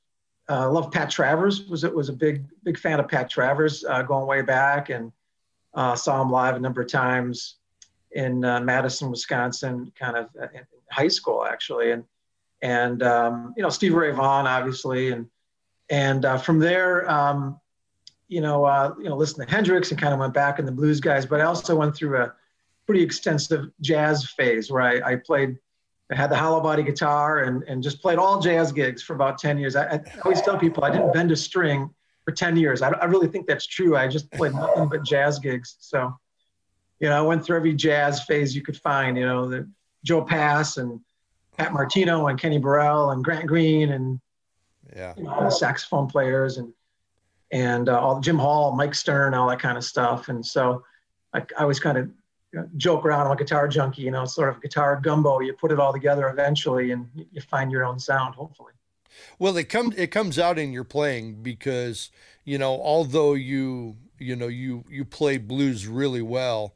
uh, 0.49 0.71
love 0.71 0.91
Pat 0.91 1.11
Travers 1.11 1.67
was, 1.67 1.85
it 1.85 1.95
was 1.95 2.09
a 2.09 2.15
big, 2.15 2.47
big 2.65 2.79
fan 2.79 2.99
of 2.99 3.07
Pat 3.07 3.29
Travers, 3.29 3.85
uh, 3.85 4.01
going 4.01 4.27
way 4.27 4.41
back 4.41 4.89
and, 4.89 5.13
uh, 5.75 5.95
saw 5.95 6.21
him 6.23 6.31
live 6.31 6.57
a 6.57 6.61
number 6.61 6.81
of 6.81 6.89
times 6.89 7.57
in 8.13 8.45
uh, 8.45 8.61
Madison, 8.61 9.11
Wisconsin, 9.11 9.93
kind 9.99 10.17
of 10.17 10.29
in 10.55 10.63
high 10.91 11.09
school 11.09 11.45
actually. 11.45 11.93
And, 11.93 12.05
and, 12.63 13.03
um, 13.03 13.55
you 13.57 13.63
know, 13.63 13.71
Steve 13.71 13.95
Ray 13.95 14.11
Vaughan, 14.11 14.47
obviously, 14.47 15.13
and, 15.13 15.27
and 15.89 16.25
uh, 16.25 16.39
from 16.39 16.59
there, 16.59 17.11
um, 17.11 17.59
you 18.29 18.41
know, 18.41 18.65
uh, 18.65 18.95
you 18.99 19.09
know, 19.09 19.17
listened 19.17 19.49
to 19.49 19.55
Hendrix 19.55 19.91
and 19.91 20.01
kind 20.01 20.15
of 20.15 20.21
went 20.21 20.35
back 20.35 20.59
in 20.59 20.65
the 20.65 20.73
blues 20.73 21.01
guys. 21.01 21.27
But 21.27 21.41
I 21.41 21.45
also 21.45 21.75
went 21.75 21.97
through 21.97 22.17
a 22.23 22.33
pretty 22.87 23.03
extensive 23.03 23.71
jazz 23.81 24.29
phase 24.31 24.71
where 24.71 24.83
I, 24.83 25.13
I 25.13 25.17
played, 25.17 25.59
I 26.13 26.17
had 26.17 26.31
the 26.31 26.37
hollow 26.37 26.61
body 26.61 26.83
guitar 26.83 27.45
and 27.45 27.63
and 27.65 27.83
just 27.83 28.03
played 28.03 28.19
all 28.19 28.41
jazz 28.41 28.73
gigs 28.73 29.01
for 29.01 29.15
about 29.15 29.39
ten 29.39 29.59
years. 29.59 29.77
I, 29.77 29.85
I 29.95 30.01
always 30.25 30.43
tell 30.43 30.59
people 30.59 30.85
I 30.85 30.91
didn't 30.91 31.13
bend 31.13 31.31
a 31.31 31.37
string 31.37 31.89
for 32.31 32.37
ten 32.37 32.57
years. 32.57 32.83
I, 32.83 32.91
I 32.91 33.05
really 33.07 33.29
think 33.29 33.47
that's 33.47 33.67
true. 33.67 33.97
I 33.97 34.07
just 34.09 34.31
played 34.33 34.55
nothing 34.55 34.89
but 34.89 35.05
jazz 35.05 35.39
gigs. 35.39 35.77
So, 35.81 36.17
you 37.01 37.09
know, 37.09 37.19
I 37.19 37.27
went 37.27 37.45
through 37.45 37.57
every 37.57 37.75
jazz 37.75 38.23
phase 38.25 38.55
you 38.55 38.63
could 38.63 38.77
find. 38.77 39.17
You 39.17 39.27
know, 39.27 39.49
the 39.49 39.69
Joe 40.05 40.23
Pass 40.23 40.77
and 40.77 41.01
Pat 41.57 41.73
Martino 41.73 42.29
and 42.29 42.39
Kenny 42.39 42.59
Burrell 42.59 43.11
and 43.11 43.25
Grant 43.25 43.47
Green 43.47 43.93
and 43.93 44.21
yeah, 44.95 45.15
you 45.17 45.25
know, 45.25 45.45
the 45.45 45.51
saxophone 45.51 46.07
players 46.07 46.59
and 46.59 46.73
and 47.51 47.89
uh, 47.89 47.99
all 47.99 48.21
Jim 48.21 48.39
Hall, 48.39 48.73
Mike 48.73 48.95
Stern, 48.95 49.35
all 49.35 49.49
that 49.49 49.59
kind 49.59 49.77
of 49.77 49.85
stuff. 49.85 50.29
And 50.29 50.45
so 50.45 50.85
I, 51.35 51.41
I 51.59 51.63
always 51.63 51.81
kind 51.81 51.99
of 51.99 52.09
you 52.53 52.61
know, 52.61 52.69
joke 52.77 53.05
around. 53.05 53.27
I'm 53.27 53.33
a 53.33 53.37
guitar 53.37 53.67
junkie, 53.67 54.03
you 54.03 54.13
know, 54.13 54.25
sort 54.25 54.51
of 54.51 54.63
guitar 54.63 55.01
gumbo. 55.03 55.41
You 55.41 55.53
put 55.55 55.73
it 55.73 55.81
all 55.81 55.93
together 55.93 56.29
eventually, 56.29 56.93
and 56.93 57.09
you 57.15 57.41
find 57.41 57.73
your 57.73 57.85
own 57.85 57.99
sound, 57.99 58.37
hopefully. 58.37 58.73
Well, 59.39 59.57
it 59.57 59.69
comes 59.69 59.97
it 59.97 60.09
comes 60.09 60.39
out 60.39 60.59
in 60.59 60.73
your 60.73 60.85
playing 60.85 61.43
because 61.43 62.11
you 62.45 62.59
know, 62.59 62.81
although 62.81 63.35
you 63.35 63.97
you 64.19 64.37
know 64.37 64.49
you 64.49 64.85
you 64.89 65.05
play 65.05 65.39
blues 65.39 65.87
really 65.87 66.23
well, 66.23 66.75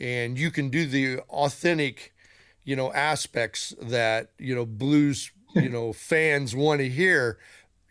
and 0.00 0.38
you 0.38 0.50
can 0.50 0.70
do 0.70 0.86
the 0.86 1.20
authentic, 1.30 2.14
you 2.64 2.76
know, 2.76 2.92
aspects 2.92 3.74
that 3.80 4.30
you 4.38 4.54
know 4.54 4.66
blues 4.66 5.30
you 5.54 5.68
know 5.68 5.92
fans 5.92 6.54
want 6.54 6.80
to 6.80 6.88
hear 6.88 7.38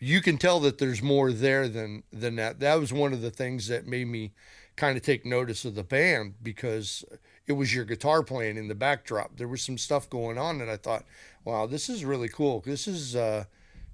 you 0.04 0.22
can 0.22 0.38
tell 0.38 0.60
that 0.60 0.80
there's 0.80 1.02
more 1.02 1.32
there 1.32 1.70
than 1.70 2.04
than 2.12 2.36
that. 2.36 2.60
That 2.60 2.76
was 2.80 2.92
one 2.92 3.14
of 3.14 3.22
the 3.22 3.32
things 3.32 3.68
that 3.70 3.88
made 3.88 4.08
me 4.08 4.34
kind 4.76 4.98
of 4.98 5.04
take 5.04 5.26
notice 5.26 5.64
of 5.66 5.76
the 5.76 5.84
band 5.84 6.36
because 6.44 7.06
it 7.48 7.54
was 7.54 7.74
your 7.74 7.86
guitar 7.86 8.22
playing 8.22 8.58
in 8.58 8.68
the 8.68 8.76
backdrop. 8.76 9.38
There 9.38 9.48
was 9.48 9.62
some 9.62 9.78
stuff 9.78 10.10
going 10.10 10.38
on 10.38 10.62
and 10.62 10.70
i 10.70 10.78
thought 10.78 11.06
wow 11.46 11.66
this 11.68 11.90
is 11.90 12.04
really 12.04 12.28
cool. 12.28 12.60
This 12.60 12.88
is 12.88 13.16
uh 13.16 13.46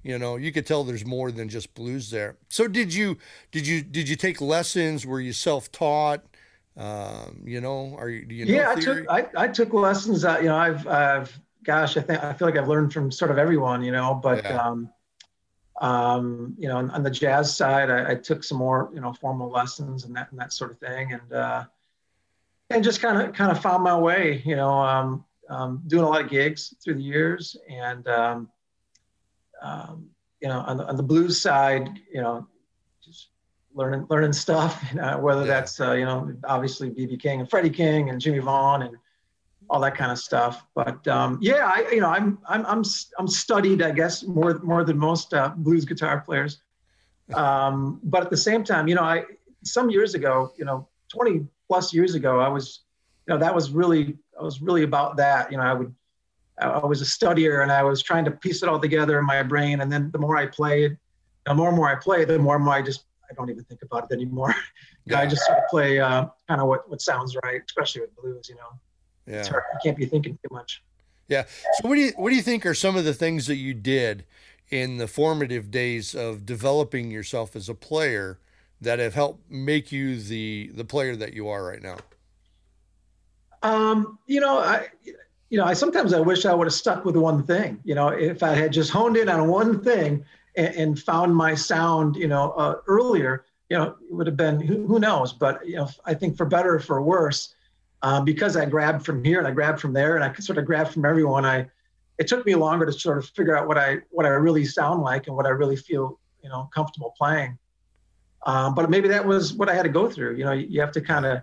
you 0.04 0.18
know 0.18 0.36
you 0.36 0.52
could 0.52 0.66
tell 0.66 0.84
there's 0.84 1.06
more 1.06 1.32
than 1.32 1.50
just 1.50 1.74
blues 1.74 2.10
there 2.10 2.36
so 2.50 2.68
did 2.68 2.94
you 2.94 3.18
did 3.52 3.68
you 3.68 3.82
did 3.82 4.08
you 4.08 4.16
take 4.16 4.42
lessons 4.42 5.06
were 5.06 5.20
you 5.20 5.34
self-taught 5.34 6.24
um, 6.78 7.42
you 7.44 7.60
know 7.60 7.96
are 7.98 8.10
you, 8.10 8.26
you 8.30 8.46
know 8.46 8.54
yeah 8.54 8.72
i 8.72 8.76
took 8.76 9.10
I, 9.10 9.28
I 9.36 9.48
took 9.48 9.74
lessons 9.74 10.24
uh, 10.24 10.38
you 10.40 10.48
know 10.48 10.56
i've 10.56 10.88
i've 10.88 11.40
gosh, 11.64 11.98
I 11.98 12.02
think 12.02 12.24
I 12.24 12.34
feel 12.34 12.48
like 12.48 12.58
I've 12.58 12.68
learned 12.68 12.94
from 12.94 13.12
sort 13.12 13.32
of 13.32 13.38
everyone, 13.38 13.84
you 13.84 13.92
know. 13.92 14.14
But 14.16 14.44
yeah. 14.44 14.58
um, 14.58 14.90
Um, 15.82 16.56
you 16.60 16.68
know, 16.68 16.76
on, 16.76 16.90
on, 16.92 17.04
the 17.04 17.10
jazz 17.10 17.56
side, 17.56 17.90
I, 17.90 18.12
I, 18.12 18.16
took 18.16 18.44
some 18.44 18.58
more, 18.58 18.90
you 18.94 19.00
know, 19.00 19.14
formal 19.14 19.50
lessons 19.50 20.04
and 20.04 20.14
that 20.14 20.30
and 20.30 20.38
that 20.38 20.52
sort 20.52 20.72
of 20.72 20.78
thing, 20.78 21.14
and 21.14 21.32
uh, 21.32 21.64
and 22.70 22.84
just 22.84 23.00
kind 23.02 23.22
of 23.22 23.34
kind 23.34 23.50
of 23.50 23.62
found 23.62 23.82
my 23.84 23.98
way. 23.98 24.42
You 24.44 24.58
know, 24.58 24.72
um, 24.72 25.24
um, 25.50 25.82
doing 25.88 26.04
a 26.04 26.10
lot 26.10 26.22
of 26.22 26.30
gigs 26.30 26.74
through 26.84 26.96
the 26.96 27.08
years, 27.16 27.56
and 27.70 28.06
um, 28.10 28.50
um, 29.62 30.10
you 30.42 30.48
know, 30.48 30.60
on 30.60 30.78
the, 30.78 30.86
on 30.86 30.96
the 30.96 31.04
blues 31.04 31.42
side, 31.42 32.00
you 32.14 32.22
know, 32.22 32.48
just 33.04 33.30
learning 33.74 34.06
learning 34.10 34.34
stuff. 34.34 34.84
You 34.92 35.02
know, 35.02 35.20
whether 35.20 35.42
yeah. 35.42 35.48
that's 35.48 35.80
uh, 35.80 35.94
you 35.94 36.06
know, 36.06 36.34
obviously 36.44 36.90
BB 36.90 37.22
King 37.22 37.42
and 37.42 37.50
Freddie 37.50 37.70
King 37.70 38.10
and 38.10 38.20
Jimmy 38.20 38.40
Vaughan 38.40 38.84
and 38.84 38.96
all 39.70 39.80
that 39.82 39.96
kind 39.96 40.12
of 40.12 40.18
stuff. 40.20 40.66
But 40.74 41.08
um, 41.08 41.38
yeah, 41.42 41.66
I 41.66 41.88
you 41.92 42.02
know 42.02 42.10
I'm 42.10 42.40
I'm 42.48 42.66
I'm 42.66 42.84
I'm 43.18 43.28
studied 43.28 43.82
I 43.82 43.92
guess 43.92 44.24
more 44.24 44.60
more 44.60 44.84
than 44.84 44.98
most 44.98 45.34
uh, 45.34 45.54
blues 45.56 45.86
guitar 45.86 46.22
players. 46.22 46.62
Um, 47.34 48.00
but 48.04 48.24
at 48.24 48.30
the 48.30 48.38
same 48.38 48.64
time, 48.64 48.88
you 48.88 48.96
know, 48.96 49.04
I 49.04 49.24
some 49.64 49.90
years 49.90 50.16
ago, 50.16 50.54
you 50.58 50.66
know, 50.66 50.88
20 51.10 51.46
plus 51.68 51.94
years 51.94 52.16
ago, 52.16 52.40
I 52.40 52.48
was, 52.48 52.82
you 53.28 53.34
know, 53.34 53.40
that 53.40 53.54
was 53.54 53.72
really 53.72 54.18
I 54.40 54.44
was 54.44 54.62
really 54.62 54.84
about 54.84 55.18
that. 55.18 55.52
You 55.52 55.58
know, 55.58 55.64
I 55.64 55.74
would 55.74 55.94
I 56.62 56.86
was 56.86 57.02
a 57.02 57.06
studier 57.06 57.64
and 57.64 57.72
I 57.72 57.84
was 57.84 58.02
trying 58.02 58.26
to 58.26 58.32
piece 58.32 58.64
it 58.64 58.70
all 58.70 58.80
together 58.80 59.20
in 59.20 59.26
my 59.26 59.42
brain. 59.44 59.82
And 59.82 59.92
then 59.92 60.12
the 60.12 60.20
more 60.20 60.38
I 60.38 60.46
played, 60.46 60.98
the 61.46 61.54
more 61.54 61.70
and 61.70 61.78
more 61.78 61.90
I 61.90 61.96
play, 61.96 62.26
the 62.26 62.38
more 62.38 62.56
and 62.56 62.66
more 62.66 62.74
I 62.74 62.82
just 62.82 63.06
I 63.30 63.34
don't 63.36 63.50
even 63.50 63.64
think 63.64 63.84
about 63.84 64.12
it 64.12 64.14
anymore. 64.14 64.54
Yeah. 65.06 65.22
I 65.22 65.26
just 65.26 65.44
sort 65.46 65.58
of 65.58 65.64
play 65.72 66.00
uh, 66.00 66.28
kind 66.48 66.62
of 66.62 66.68
what 66.68 66.88
what 66.88 67.02
sounds 67.02 67.36
right, 67.44 67.62
especially 67.66 68.02
with 68.02 68.16
blues. 68.16 68.48
You 68.48 68.56
know. 68.56 68.70
Yeah. 69.26 69.40
It's 69.40 69.48
hard. 69.48 69.64
You 69.74 69.80
can't 69.84 69.98
be 69.98 70.06
thinking 70.06 70.34
too 70.34 70.54
much. 70.54 70.84
Yeah. 71.30 71.46
So 71.48 71.88
what 71.88 71.96
do 71.96 72.02
you 72.02 72.12
what 72.18 72.30
do 72.30 72.36
you 72.36 72.44
think 72.44 72.64
are 72.68 72.76
some 72.76 72.96
of 72.96 73.06
the 73.06 73.14
things 73.16 73.48
that 73.48 73.56
you 73.56 73.74
did 73.74 74.26
in 74.70 74.98
the 74.98 75.08
formative 75.08 75.72
days 75.72 76.14
of 76.14 76.46
developing 76.46 77.10
yourself 77.10 77.56
as 77.56 77.70
a 77.70 77.74
player 77.74 78.38
that 78.82 79.00
have 79.00 79.16
helped 79.16 79.50
make 79.50 79.92
you 79.92 80.20
the 80.20 80.70
the 80.76 80.86
player 80.86 81.16
that 81.16 81.34
you 81.34 81.48
are 81.48 81.64
right 81.64 81.82
now? 81.82 81.98
Um, 83.64 84.20
you 84.28 84.42
know, 84.42 84.60
I 84.60 84.90
you 85.50 85.58
know, 85.58 85.66
I 85.66 85.74
sometimes 85.74 86.14
I 86.14 86.20
wish 86.20 86.46
I 86.46 86.54
would 86.54 86.68
have 86.68 86.74
stuck 86.74 87.06
with 87.06 87.16
one 87.16 87.44
thing. 87.44 87.80
You 87.84 87.96
know, 87.96 88.10
if 88.10 88.44
I 88.44 88.54
had 88.54 88.72
just 88.72 88.92
honed 88.92 89.18
in 89.18 89.30
on 89.30 89.48
one 89.48 89.82
thing 89.82 90.24
and, 90.56 90.76
and 90.76 91.00
found 91.00 91.36
my 91.36 91.56
sound, 91.56 92.16
you 92.16 92.28
know, 92.28 92.52
uh, 92.52 92.76
earlier, 92.88 93.46
you 93.70 93.78
know, 93.78 93.84
it 93.84 94.14
would 94.14 94.28
have 94.28 94.38
been 94.38 94.60
who, 94.60 94.86
who 94.86 95.00
knows. 95.00 95.34
But 95.34 95.66
you 95.68 95.78
know, 95.78 95.90
I 96.06 96.14
think 96.14 96.38
for 96.38 96.46
better 96.46 96.76
or 96.76 96.80
for 96.80 97.02
worse, 97.02 97.56
um, 98.02 98.26
because 98.26 98.56
I 98.56 98.66
grabbed 98.66 99.06
from 99.06 99.24
here 99.24 99.40
and 99.40 99.48
I 99.48 99.52
grabbed 99.52 99.80
from 99.80 99.94
there 99.94 100.16
and 100.16 100.24
I 100.24 100.30
could 100.30 100.44
sort 100.44 100.58
of 100.58 100.66
grab 100.66 100.90
from 100.90 101.06
everyone. 101.06 101.46
I 101.46 101.68
it 102.20 102.28
took 102.28 102.46
me 102.46 102.54
longer 102.54 102.86
to 102.86 102.92
sort 102.92 103.18
of 103.18 103.26
figure 103.30 103.58
out 103.58 103.68
what 103.68 103.78
I 103.78 104.00
what 104.12 104.26
I 104.26 104.30
really 104.30 104.66
sound 104.66 105.02
like 105.02 105.28
and 105.28 105.36
what 105.36 105.46
I 105.46 105.50
really 105.50 105.76
feel 105.76 106.20
you 106.44 106.50
know 106.50 106.70
comfortable 106.74 107.14
playing. 107.18 107.58
Um, 108.46 108.76
but 108.76 108.90
maybe 108.90 109.08
that 109.10 109.26
was 109.26 109.54
what 109.54 109.68
I 109.68 109.74
had 109.74 109.84
to 109.84 109.90
go 109.90 110.10
through. 110.10 110.36
You 110.36 110.46
know, 110.46 110.52
you 110.52 110.80
have 110.80 110.92
to 110.94 111.02
kind 111.02 111.26
of 111.26 111.42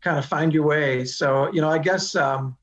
kind 0.00 0.18
of 0.18 0.24
find 0.24 0.52
your 0.52 0.64
way. 0.64 1.04
So 1.04 1.52
you 1.52 1.60
know, 1.60 1.68
I 1.68 1.78
guess 1.78 2.16
um, 2.16 2.56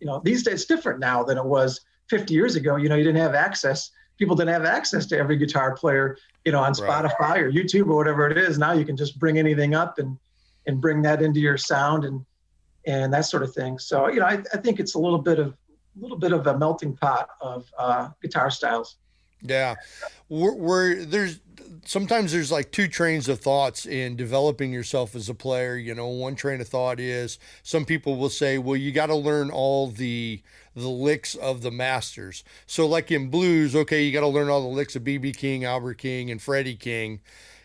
you 0.00 0.06
know 0.06 0.20
these 0.24 0.42
days 0.42 0.54
it's 0.54 0.64
different 0.64 1.00
now 1.00 1.22
than 1.22 1.38
it 1.38 1.44
was 1.44 1.80
50 2.08 2.32
years 2.32 2.56
ago. 2.56 2.76
You 2.76 2.88
know, 2.88 2.94
you 2.94 3.04
didn't 3.04 3.20
have 3.20 3.34
access. 3.34 3.90
People 4.18 4.36
didn't 4.36 4.52
have 4.52 4.64
access 4.64 5.06
to 5.06 5.18
every 5.18 5.36
guitar 5.36 5.74
player. 5.74 6.16
You 6.44 6.52
know, 6.52 6.60
on 6.60 6.72
Spotify 6.74 7.18
right. 7.20 7.42
or 7.42 7.50
YouTube 7.50 7.88
or 7.88 7.96
whatever 7.96 8.28
it 8.28 8.38
is. 8.38 8.56
Now 8.56 8.72
you 8.72 8.84
can 8.84 8.96
just 8.96 9.18
bring 9.18 9.38
anything 9.38 9.74
up 9.74 9.98
and 9.98 10.16
and 10.66 10.80
bring 10.80 11.02
that 11.02 11.22
into 11.22 11.40
your 11.40 11.56
sound 11.56 12.04
and 12.04 12.24
and 12.86 13.12
that 13.12 13.22
sort 13.22 13.42
of 13.42 13.52
thing. 13.52 13.78
So 13.78 14.08
you 14.08 14.20
know, 14.20 14.26
I, 14.26 14.42
I 14.52 14.58
think 14.58 14.78
it's 14.78 14.94
a 14.94 14.98
little 14.98 15.18
bit 15.18 15.38
of 15.38 15.48
a 15.48 16.00
little 16.00 16.18
bit 16.18 16.32
of 16.32 16.46
a 16.46 16.56
melting 16.56 16.96
pot 16.96 17.30
of 17.40 17.66
uh, 17.78 18.10
guitar 18.22 18.50
styles. 18.50 18.96
Yeah, 19.42 19.76
we're, 20.28 20.54
we're, 20.54 21.04
there's 21.04 21.40
sometimes 21.84 22.32
there's 22.32 22.52
like 22.52 22.70
two 22.70 22.88
trains 22.88 23.28
of 23.28 23.40
thoughts 23.40 23.86
in 23.86 24.16
developing 24.16 24.72
yourself 24.72 25.14
as 25.14 25.28
a 25.28 25.34
player. 25.34 25.76
You 25.76 25.94
know, 25.94 26.08
one 26.08 26.34
train 26.34 26.60
of 26.60 26.68
thought 26.68 27.00
is 27.00 27.38
some 27.62 27.84
people 27.84 28.16
will 28.16 28.30
say, 28.30 28.58
well, 28.58 28.76
you 28.76 28.92
got 28.92 29.06
to 29.06 29.14
learn 29.14 29.50
all 29.50 29.88
the 29.88 30.42
the 30.74 30.88
licks 30.88 31.34
of 31.34 31.62
the 31.62 31.70
masters. 31.70 32.44
So 32.66 32.86
like 32.86 33.10
in 33.10 33.30
blues, 33.30 33.74
okay, 33.74 34.02
you 34.02 34.12
got 34.12 34.20
to 34.20 34.26
learn 34.26 34.50
all 34.50 34.60
the 34.60 34.76
licks 34.76 34.94
of 34.94 35.04
BB 35.04 35.34
King, 35.36 35.64
Albert 35.64 35.98
King, 35.98 36.30
and 36.30 36.40
Freddie 36.40 36.76
King. 36.76 37.20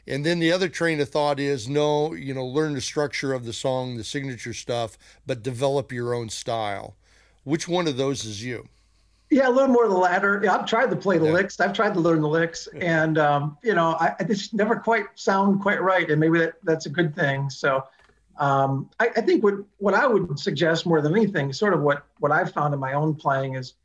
And 0.08 0.26
then 0.26 0.40
the 0.40 0.52
other 0.52 0.70
train 0.70 1.00
of 1.02 1.10
thought 1.10 1.40
is 1.40 1.68
no, 1.68 2.14
you 2.14 2.34
know, 2.34 2.46
learn 2.46 2.74
the 2.74 2.82
structure 2.82 3.34
of 3.34 3.46
the 3.46 3.54
song, 3.54 3.98
the 3.98 4.04
signature 4.04 4.54
stuff, 4.54 4.98
but 5.28 5.44
develop 5.44 5.92
your 5.92 6.14
own 6.14 6.30
style. 6.30 6.96
Which 7.44 7.68
one 7.68 7.88
of 7.88 7.98
those 7.98 8.24
is 8.26 8.44
you? 8.44 8.68
Yeah, 9.32 9.48
a 9.48 9.50
little 9.50 9.70
more 9.70 9.88
the 9.88 9.96
latter. 9.96 10.42
Yeah, 10.44 10.56
I've 10.56 10.66
tried 10.66 10.90
to 10.90 10.96
play 10.98 11.18
the 11.18 11.26
yeah. 11.26 11.32
licks. 11.32 11.60
I've 11.62 11.72
tried 11.72 11.94
to 11.94 12.02
learn 12.02 12.22
the 12.22 12.28
licks, 12.28 12.68
and 12.76 13.18
um, 13.18 13.58
you 13.64 13.74
know, 13.74 13.96
I, 13.98 14.14
I, 14.20 14.26
just 14.26 14.54
never 14.54 14.76
quite 14.76 15.06
sound 15.16 15.62
quite 15.62 15.82
right, 15.82 16.10
and 16.12 16.20
maybe 16.20 16.40
that, 16.40 16.56
that's 16.64 16.86
a 16.86 16.90
good 16.90 17.16
thing. 17.16 17.50
So, 17.50 17.86
um, 18.38 18.90
I, 19.00 19.08
I, 19.16 19.22
think 19.22 19.42
what 19.42 19.56
what 19.78 19.94
I 19.94 20.06
would 20.06 20.38
suggest 20.38 20.86
more 20.86 21.02
than 21.02 21.16
anything, 21.16 21.54
sort 21.54 21.74
of 21.74 21.82
what 21.82 22.06
what 22.20 22.34
I've 22.34 22.52
found 22.52 22.74
in 22.74 22.80
my 22.82 22.92
own 22.92 23.16
playing 23.16 23.56
is, 23.56 23.76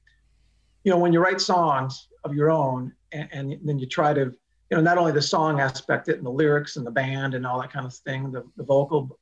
you 0.83 0.91
know, 0.91 0.99
when 0.99 1.13
you 1.13 1.21
write 1.21 1.41
songs 1.41 2.09
of 2.25 2.35
your 2.35 2.51
own, 2.51 2.93
and, 3.13 3.29
and 3.31 3.59
then 3.63 3.79
you 3.79 3.87
try 3.87 4.13
to 4.13 4.35
you 4.71 4.77
know, 4.77 4.83
not 4.83 4.99
only 4.99 5.13
the 5.13 5.23
song 5.23 5.61
aspect, 5.61 6.09
it 6.09 6.17
and 6.17 6.27
the 6.27 6.31
lyrics 6.31 6.77
and 6.77 6.85
the 6.85 6.91
band 6.91 7.35
and 7.35 7.47
all 7.47 7.61
that 7.61 7.73
kind 7.73 7.87
of 7.87 7.95
thing, 7.95 8.33
the, 8.33 8.45
the 8.57 8.65
vocal 8.65 9.17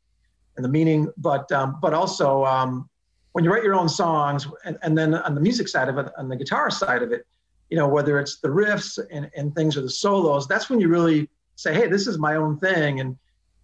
and 0.57 0.65
the 0.65 0.69
meaning, 0.69 1.13
but 1.19 1.51
um, 1.53 1.77
but 1.83 1.93
also 1.93 2.45
um, 2.45 2.89
when 3.35 3.45
you 3.45 3.53
write 3.53 3.63
your 3.63 3.75
own 3.75 3.89
songs, 3.89 4.49
and, 4.65 4.79
and 4.83 4.97
then 4.97 5.15
on 5.15 5.35
the 5.35 5.41
music 5.41 5.69
side 5.69 5.89
of 5.89 5.99
it, 5.99 6.11
on 6.17 6.29
the 6.29 6.37
guitar 6.37 6.71
side 6.71 7.03
of 7.03 7.13
it, 7.13 7.27
you 7.71 7.77
know, 7.77 7.87
whether 7.87 8.19
it's 8.19 8.41
the 8.41 8.49
riffs 8.49 8.99
and, 9.11 9.31
and 9.37 9.55
things 9.55 9.77
or 9.77 9.83
the 9.83 9.91
solos, 9.91 10.49
that's 10.49 10.69
when 10.69 10.81
you 10.81 10.89
really 10.89 11.29
say, 11.57 11.75
hey, 11.75 11.87
this 11.87 12.07
is 12.07 12.19
my 12.19 12.37
own 12.37 12.59
thing, 12.59 13.01
and 13.01 13.17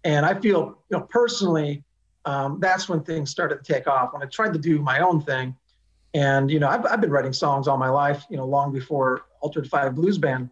and 0.03 0.25
I 0.25 0.39
feel, 0.39 0.77
you 0.89 0.97
know, 0.97 1.01
personally, 1.01 1.83
um, 2.25 2.59
that's 2.59 2.87
when 2.89 3.03
things 3.03 3.29
started 3.29 3.63
to 3.63 3.73
take 3.73 3.87
off. 3.87 4.13
When 4.13 4.23
I 4.23 4.25
tried 4.27 4.53
to 4.53 4.59
do 4.59 4.79
my 4.79 4.99
own 4.99 5.21
thing, 5.21 5.55
and 6.13 6.49
you 6.49 6.59
know, 6.59 6.67
I've, 6.67 6.85
I've 6.85 7.01
been 7.01 7.11
writing 7.11 7.33
songs 7.33 7.67
all 7.67 7.77
my 7.77 7.89
life, 7.89 8.25
you 8.29 8.37
know, 8.37 8.45
long 8.45 8.71
before 8.71 9.25
Altered 9.41 9.67
Five 9.67 9.95
Blues 9.95 10.17
Band 10.17 10.49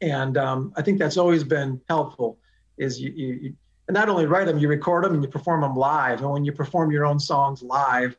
and 0.00 0.36
um, 0.36 0.72
I 0.76 0.82
think 0.82 0.98
that's 0.98 1.16
always 1.16 1.44
been 1.44 1.80
helpful. 1.88 2.38
Is 2.76 3.00
you, 3.00 3.10
you, 3.12 3.54
you 3.88 3.92
not 3.92 4.08
only 4.08 4.26
write 4.26 4.46
them, 4.46 4.58
you 4.58 4.68
record 4.68 5.04
them 5.04 5.14
and 5.14 5.22
you 5.22 5.28
perform 5.28 5.60
them 5.60 5.76
live. 5.76 6.20
And 6.20 6.30
when 6.30 6.44
you 6.44 6.52
perform 6.52 6.90
your 6.90 7.04
own 7.04 7.18
songs 7.18 7.62
live, 7.62 8.16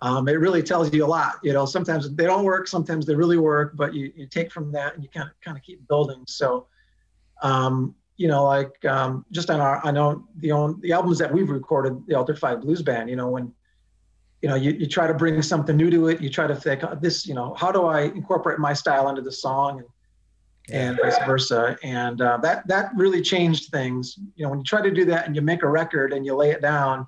um, 0.00 0.28
it 0.28 0.32
really 0.32 0.62
tells 0.62 0.92
you 0.92 1.04
a 1.04 1.06
lot. 1.06 1.36
You 1.42 1.52
know, 1.52 1.66
sometimes 1.66 2.10
they 2.14 2.24
don't 2.24 2.44
work, 2.44 2.66
sometimes 2.66 3.06
they 3.06 3.14
really 3.14 3.38
work, 3.38 3.76
but 3.76 3.94
you, 3.94 4.12
you 4.16 4.26
take 4.26 4.52
from 4.52 4.72
that 4.72 4.94
and 4.94 5.02
you 5.02 5.08
kind 5.08 5.28
of 5.28 5.40
kind 5.40 5.56
of 5.56 5.62
keep 5.62 5.86
building. 5.88 6.24
So, 6.26 6.66
um, 7.42 7.94
you 8.16 8.28
know, 8.28 8.44
like 8.44 8.84
um, 8.84 9.24
just 9.30 9.50
on 9.50 9.60
our, 9.60 9.80
I 9.84 9.90
know 9.90 10.26
the 10.38 10.52
own 10.52 10.80
the 10.80 10.92
albums 10.92 11.18
that 11.18 11.32
we've 11.32 11.50
recorded, 11.50 12.06
the 12.06 12.16
Altered 12.16 12.38
Five 12.38 12.60
Blues 12.60 12.82
Band. 12.82 13.08
You 13.08 13.16
know, 13.16 13.28
when 13.28 13.52
you 14.42 14.48
know 14.48 14.56
you, 14.56 14.72
you 14.72 14.86
try 14.86 15.06
to 15.06 15.14
bring 15.14 15.40
something 15.42 15.76
new 15.76 15.90
to 15.90 16.08
it, 16.08 16.20
you 16.20 16.28
try 16.28 16.46
to 16.46 16.54
think 16.54 16.82
this. 17.00 17.26
You 17.26 17.34
know, 17.34 17.54
how 17.54 17.72
do 17.72 17.86
I 17.86 18.02
incorporate 18.02 18.58
my 18.58 18.72
style 18.72 19.08
into 19.08 19.22
the 19.22 19.32
song? 19.32 19.78
And 19.78 19.88
and 20.70 20.98
vice 21.02 21.18
versa. 21.26 21.76
And 21.82 22.20
uh, 22.20 22.38
that 22.38 22.66
that 22.68 22.90
really 22.96 23.20
changed 23.20 23.70
things. 23.70 24.18
You 24.36 24.44
know, 24.44 24.50
when 24.50 24.60
you 24.60 24.64
try 24.64 24.80
to 24.80 24.90
do 24.90 25.04
that 25.06 25.26
and 25.26 25.36
you 25.36 25.42
make 25.42 25.62
a 25.62 25.68
record 25.68 26.12
and 26.12 26.24
you 26.24 26.34
lay 26.34 26.50
it 26.50 26.62
down, 26.62 27.06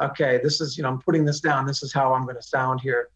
okay, 0.00 0.40
this 0.42 0.60
is 0.60 0.76
you 0.76 0.82
know 0.82 0.88
I'm 0.88 1.00
putting 1.00 1.24
this 1.24 1.40
down. 1.40 1.66
This 1.66 1.82
is 1.82 1.92
how 1.92 2.14
I'm 2.14 2.24
going 2.24 2.36
to 2.36 2.42
sound 2.42 2.80
here. 2.80 3.08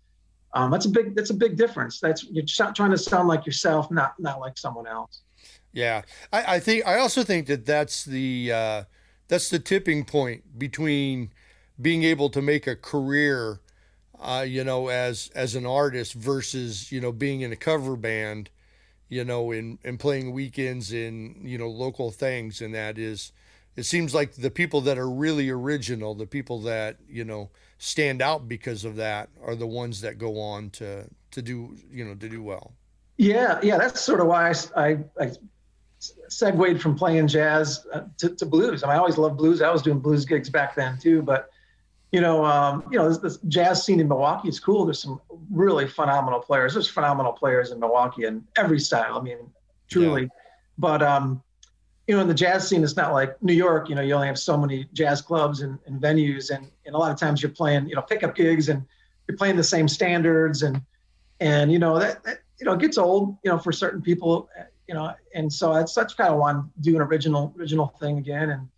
Um, 0.54 0.70
that's 0.70 0.86
a 0.86 0.90
big 0.90 1.14
that's 1.14 1.30
a 1.30 1.34
big 1.34 1.56
difference. 1.56 2.00
That's 2.00 2.24
you're 2.24 2.44
trying 2.46 2.90
to 2.90 2.98
sound 2.98 3.28
like 3.28 3.46
yourself, 3.46 3.90
not 3.90 4.18
not 4.18 4.40
like 4.40 4.58
someone 4.58 4.86
else. 4.86 5.22
Yeah, 5.72 6.02
I, 6.32 6.56
I 6.56 6.60
think 6.60 6.86
I 6.86 6.98
also 6.98 7.22
think 7.22 7.46
that 7.48 7.66
that's 7.66 8.04
the 8.04 8.52
uh, 8.52 8.84
that's 9.28 9.50
the 9.50 9.58
tipping 9.58 10.04
point 10.04 10.58
between 10.58 11.32
being 11.80 12.02
able 12.02 12.30
to 12.30 12.40
make 12.40 12.66
a 12.66 12.74
career, 12.74 13.60
uh, 14.18 14.44
you 14.48 14.64
know, 14.64 14.88
as 14.88 15.30
as 15.34 15.54
an 15.54 15.66
artist 15.66 16.14
versus 16.14 16.90
you 16.90 17.00
know 17.00 17.12
being 17.12 17.42
in 17.42 17.52
a 17.52 17.56
cover 17.56 17.96
band 17.96 18.50
you 19.08 19.24
know, 19.24 19.52
in, 19.52 19.78
in 19.84 19.98
playing 19.98 20.32
weekends 20.32 20.92
in, 20.92 21.40
you 21.42 21.58
know, 21.58 21.68
local 21.68 22.10
things. 22.10 22.60
And 22.60 22.74
that 22.74 22.98
is, 22.98 23.32
it 23.76 23.84
seems 23.84 24.14
like 24.14 24.34
the 24.34 24.50
people 24.50 24.80
that 24.82 24.98
are 24.98 25.08
really 25.08 25.48
original, 25.50 26.14
the 26.14 26.26
people 26.26 26.60
that, 26.62 26.96
you 27.08 27.24
know, 27.24 27.50
stand 27.78 28.22
out 28.22 28.48
because 28.48 28.84
of 28.84 28.96
that 28.96 29.28
are 29.44 29.54
the 29.54 29.66
ones 29.66 30.00
that 30.00 30.18
go 30.18 30.40
on 30.40 30.70
to, 30.70 31.08
to 31.30 31.42
do, 31.42 31.76
you 31.90 32.04
know, 32.04 32.14
to 32.14 32.28
do 32.28 32.42
well. 32.42 32.72
Yeah. 33.16 33.60
Yeah. 33.62 33.78
That's 33.78 34.00
sort 34.00 34.20
of 34.20 34.26
why 34.26 34.50
I, 34.50 34.54
I, 34.76 34.98
I 35.20 35.32
segued 36.28 36.80
from 36.80 36.96
playing 36.96 37.28
jazz 37.28 37.86
uh, 37.92 38.02
to, 38.18 38.30
to 38.30 38.46
blues. 38.46 38.82
I, 38.82 38.88
mean, 38.88 38.96
I 38.96 38.98
always 38.98 39.18
loved 39.18 39.36
blues. 39.36 39.62
I 39.62 39.70
was 39.70 39.82
doing 39.82 40.00
blues 40.00 40.24
gigs 40.24 40.50
back 40.50 40.74
then 40.74 40.98
too, 40.98 41.22
but 41.22 41.50
you 42.16 42.22
know, 42.22 42.46
um, 42.46 42.82
you 42.90 42.96
know, 42.96 43.10
this, 43.10 43.18
this, 43.18 43.36
jazz 43.46 43.84
scene 43.84 44.00
in 44.00 44.08
Milwaukee 44.08 44.48
is 44.48 44.58
cool. 44.58 44.86
There's 44.86 45.02
some 45.02 45.20
really 45.50 45.86
phenomenal 45.86 46.40
players. 46.40 46.72
There's 46.72 46.88
phenomenal 46.88 47.34
players 47.34 47.72
in 47.72 47.78
Milwaukee 47.78 48.24
in 48.24 48.42
every 48.56 48.80
style. 48.80 49.18
I 49.18 49.20
mean, 49.20 49.36
truly. 49.90 50.22
Yeah. 50.22 50.28
But 50.78 51.02
um, 51.02 51.42
you 52.06 52.14
know, 52.14 52.22
in 52.22 52.28
the 52.28 52.32
jazz 52.32 52.66
scene, 52.66 52.82
it's 52.82 52.96
not 52.96 53.12
like 53.12 53.36
New 53.42 53.52
York. 53.52 53.90
You 53.90 53.96
know, 53.96 54.00
you 54.00 54.14
only 54.14 54.28
have 54.28 54.38
so 54.38 54.56
many 54.56 54.88
jazz 54.94 55.20
clubs 55.20 55.60
and, 55.60 55.78
and 55.84 56.00
venues, 56.00 56.48
and, 56.48 56.70
and 56.86 56.94
a 56.94 56.98
lot 56.98 57.12
of 57.12 57.18
times 57.18 57.42
you're 57.42 57.52
playing, 57.52 57.86
you 57.86 57.96
know, 57.96 58.00
pickup 58.00 58.34
gigs, 58.34 58.70
and 58.70 58.82
you're 59.28 59.36
playing 59.36 59.56
the 59.56 59.64
same 59.64 59.86
standards, 59.86 60.62
and 60.62 60.80
and 61.40 61.70
you 61.70 61.78
know 61.78 61.98
that, 61.98 62.24
that 62.24 62.38
you 62.58 62.64
know 62.64 62.72
it 62.72 62.80
gets 62.80 62.96
old. 62.96 63.36
You 63.44 63.50
know, 63.50 63.58
for 63.58 63.72
certain 63.72 64.00
people, 64.00 64.48
you 64.88 64.94
know, 64.94 65.12
and 65.34 65.52
so 65.52 65.74
that's 65.74 65.92
that's 65.92 66.14
kind 66.14 66.32
of 66.32 66.38
want 66.38 66.64
to 66.64 66.80
do 66.80 66.96
an 66.96 67.02
original 67.02 67.54
original 67.58 67.88
thing 68.00 68.16
again, 68.16 68.48
and 68.48 68.68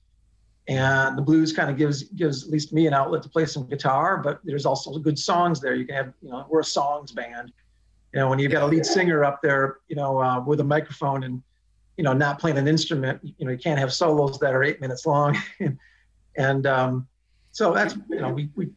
and 0.68 1.16
the 1.16 1.22
blues 1.22 1.52
kind 1.52 1.70
of 1.70 1.78
gives 1.78 2.04
gives 2.04 2.44
at 2.44 2.50
least 2.50 2.74
me 2.74 2.86
an 2.86 2.92
outlet 2.92 3.22
to 3.22 3.28
play 3.28 3.46
some 3.46 3.66
guitar, 3.66 4.18
but 4.18 4.40
there's 4.44 4.66
also 4.66 4.98
good 4.98 5.18
songs 5.18 5.60
there. 5.60 5.74
You 5.74 5.86
can 5.86 5.94
have, 5.94 6.12
you 6.20 6.28
know, 6.28 6.46
we're 6.48 6.60
a 6.60 6.64
songs 6.64 7.10
band. 7.10 7.52
You 8.12 8.20
know, 8.20 8.28
when 8.28 8.38
you've 8.38 8.52
got 8.52 8.62
a 8.62 8.66
lead 8.66 8.84
singer 8.84 9.24
up 9.24 9.40
there, 9.42 9.78
you 9.88 9.96
know, 9.96 10.20
uh, 10.20 10.40
with 10.40 10.60
a 10.60 10.64
microphone 10.64 11.24
and 11.24 11.42
you 11.96 12.04
know 12.04 12.12
not 12.12 12.38
playing 12.38 12.58
an 12.58 12.68
instrument, 12.68 13.20
you 13.22 13.46
know, 13.46 13.50
you 13.50 13.58
can't 13.58 13.78
have 13.78 13.92
solos 13.92 14.38
that 14.40 14.54
are 14.54 14.62
eight 14.62 14.80
minutes 14.80 15.06
long, 15.06 15.36
and 16.36 16.66
um, 16.66 17.08
so 17.50 17.72
that's 17.72 17.96
you 18.10 18.20
know 18.20 18.30
we 18.30 18.50
we 18.54 18.68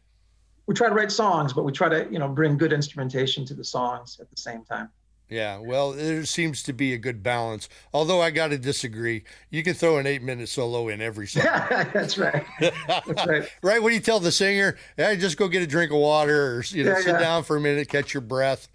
we 0.66 0.74
try 0.74 0.88
to 0.88 0.94
write 0.94 1.12
songs, 1.12 1.52
but 1.52 1.62
we 1.62 1.72
try 1.72 1.90
to 1.90 2.08
you 2.10 2.18
know 2.18 2.28
bring 2.28 2.56
good 2.56 2.72
instrumentation 2.72 3.44
to 3.44 3.54
the 3.54 3.64
songs 3.64 4.18
at 4.18 4.30
the 4.30 4.36
same 4.36 4.64
time. 4.64 4.88
Yeah, 5.32 5.60
well, 5.60 5.92
there 5.92 6.26
seems 6.26 6.62
to 6.64 6.74
be 6.74 6.92
a 6.92 6.98
good 6.98 7.22
balance. 7.22 7.70
Although 7.94 8.20
I 8.20 8.30
got 8.30 8.48
to 8.48 8.58
disagree. 8.58 9.24
You 9.48 9.62
can 9.62 9.72
throw 9.72 9.96
an 9.96 10.06
eight-minute 10.06 10.50
solo 10.50 10.88
in 10.88 11.00
every 11.00 11.26
song. 11.26 11.44
Yeah, 11.44 11.84
that's 11.94 12.18
right. 12.18 12.44
That's 12.60 13.26
right. 13.26 13.48
right. 13.62 13.82
What 13.82 13.88
do 13.88 13.94
you 13.94 14.00
tell 14.02 14.20
the 14.20 14.30
singer? 14.30 14.76
Hey, 14.98 15.16
just 15.16 15.38
go 15.38 15.48
get 15.48 15.62
a 15.62 15.66
drink 15.66 15.90
of 15.90 15.96
water, 15.96 16.58
or 16.58 16.64
you 16.68 16.84
know, 16.84 16.90
yeah, 16.90 16.98
sit 16.98 17.06
yeah. 17.06 17.18
down 17.18 17.44
for 17.44 17.56
a 17.56 17.60
minute, 17.62 17.88
catch 17.88 18.12
your 18.12 18.20
breath, 18.20 18.68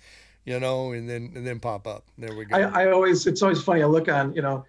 you 0.46 0.60
know, 0.60 0.94
and 0.94 1.08
then 1.08 1.32
and 1.36 1.46
then 1.46 1.60
pop 1.60 1.86
up. 1.86 2.06
There 2.18 2.36
we 2.36 2.46
go. 2.46 2.58
I, 2.58 2.86
I 2.86 2.92
always, 2.92 3.28
it's 3.28 3.44
always 3.44 3.62
funny. 3.62 3.84
I 3.84 3.86
look 3.86 4.10
on, 4.10 4.34
you 4.34 4.42
know, 4.42 4.66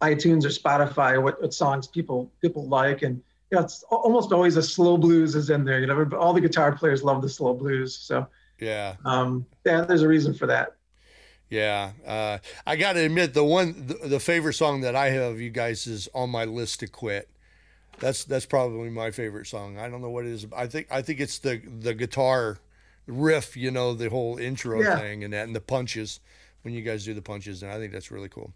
iTunes 0.00 0.42
or 0.46 0.48
Spotify, 0.48 1.22
what, 1.22 1.42
what 1.42 1.52
songs 1.52 1.86
people 1.86 2.32
people 2.40 2.66
like, 2.66 3.02
and 3.02 3.16
you 3.50 3.58
know, 3.58 3.60
it's 3.60 3.82
almost 3.90 4.32
always 4.32 4.56
a 4.56 4.62
slow 4.62 4.96
blues 4.96 5.34
is 5.34 5.50
in 5.50 5.66
there. 5.66 5.80
You 5.80 5.86
know, 5.86 6.08
all 6.18 6.32
the 6.32 6.40
guitar 6.40 6.74
players 6.74 7.04
love 7.04 7.20
the 7.20 7.28
slow 7.28 7.52
blues. 7.52 7.94
So 7.94 8.26
yeah, 8.58 8.96
um, 9.04 9.44
yeah, 9.66 9.82
there's 9.82 10.00
a 10.00 10.08
reason 10.08 10.32
for 10.32 10.46
that. 10.46 10.76
Yeah, 11.48 11.92
uh, 12.04 12.38
I 12.66 12.76
got 12.76 12.94
to 12.94 13.00
admit 13.00 13.32
the 13.32 13.44
one 13.44 13.86
the, 13.86 14.08
the, 14.08 14.20
favorite 14.20 14.54
song 14.54 14.80
that 14.80 14.96
I 14.96 15.10
have 15.10 15.40
you 15.40 15.50
guys 15.50 15.86
is 15.86 16.08
on 16.12 16.30
my 16.30 16.44
list 16.44 16.80
to 16.80 16.88
quit. 16.88 17.28
That's 18.00 18.24
that's 18.24 18.46
probably 18.46 18.90
my 18.90 19.12
favorite 19.12 19.46
song. 19.46 19.78
I 19.78 19.88
don't 19.88 20.00
know 20.00 20.10
what 20.10 20.24
it 20.24 20.32
is. 20.32 20.46
I 20.56 20.66
think 20.66 20.88
I 20.90 21.02
think 21.02 21.20
it's 21.20 21.38
the 21.38 21.58
the 21.58 21.94
guitar 21.94 22.58
riff, 23.06 23.56
you 23.56 23.70
know, 23.70 23.94
the 23.94 24.10
whole 24.10 24.38
intro 24.38 24.82
yeah. 24.82 24.98
thing 24.98 25.22
and 25.22 25.32
that 25.32 25.46
and 25.46 25.54
the 25.54 25.60
punches 25.60 26.18
when 26.62 26.74
you 26.74 26.82
guys 26.82 27.04
do 27.04 27.14
the 27.14 27.22
punches 27.22 27.62
and 27.62 27.70
I 27.70 27.78
think 27.78 27.92
that's 27.92 28.10
really 28.10 28.28
cool. 28.28 28.52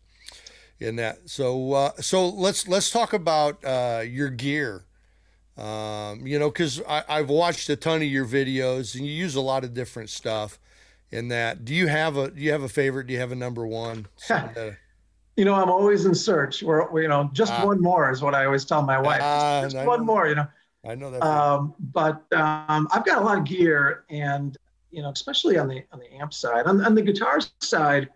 In 0.80 0.96
that. 0.96 1.28
So 1.30 1.72
uh, 1.72 1.92
so 2.00 2.28
let's 2.28 2.66
let's 2.66 2.90
talk 2.90 3.12
about 3.12 3.64
uh, 3.64 4.02
your 4.04 4.30
gear. 4.30 4.84
Um, 5.56 6.26
you 6.26 6.40
know, 6.40 6.50
cuz 6.50 6.80
I 6.88 7.04
I've 7.08 7.28
watched 7.28 7.68
a 7.68 7.76
ton 7.76 8.02
of 8.02 8.08
your 8.08 8.26
videos 8.26 8.96
and 8.96 9.06
you 9.06 9.12
use 9.12 9.36
a 9.36 9.40
lot 9.40 9.62
of 9.62 9.74
different 9.74 10.10
stuff 10.10 10.58
in 11.12 11.28
that. 11.28 11.64
Do 11.64 11.74
you 11.74 11.86
have 11.88 12.16
a 12.16 12.30
do 12.30 12.40
you 12.40 12.52
have 12.52 12.62
a 12.62 12.68
favorite? 12.68 13.06
Do 13.06 13.12
you 13.12 13.20
have 13.20 13.32
a 13.32 13.36
number 13.36 13.66
one? 13.66 14.06
you 15.36 15.44
know, 15.44 15.54
I'm 15.54 15.70
always 15.70 16.06
in 16.06 16.14
search. 16.14 16.62
Where 16.62 16.88
you 17.00 17.08
know, 17.08 17.30
just 17.32 17.52
uh, 17.52 17.62
one 17.62 17.80
more 17.80 18.10
is 18.10 18.22
what 18.22 18.34
I 18.34 18.44
always 18.44 18.64
tell 18.64 18.82
my 18.82 19.00
wife. 19.00 19.20
Just, 19.20 19.76
just 19.76 19.86
one 19.86 20.00
know. 20.00 20.06
more, 20.06 20.28
you 20.28 20.34
know. 20.34 20.46
I 20.84 20.94
know 20.94 21.10
that. 21.10 21.22
Um, 21.22 21.74
but 21.78 22.22
um, 22.32 22.88
I've 22.92 23.04
got 23.04 23.18
a 23.18 23.24
lot 23.24 23.38
of 23.38 23.44
gear, 23.44 24.04
and 24.08 24.56
you 24.90 25.02
know, 25.02 25.10
especially 25.10 25.58
on 25.58 25.68
the 25.68 25.84
on 25.92 25.98
the 25.98 26.12
amp 26.14 26.32
side, 26.32 26.66
on, 26.66 26.80
on 26.84 26.94
the 26.94 27.02
guitar 27.02 27.40
side, 27.60 28.08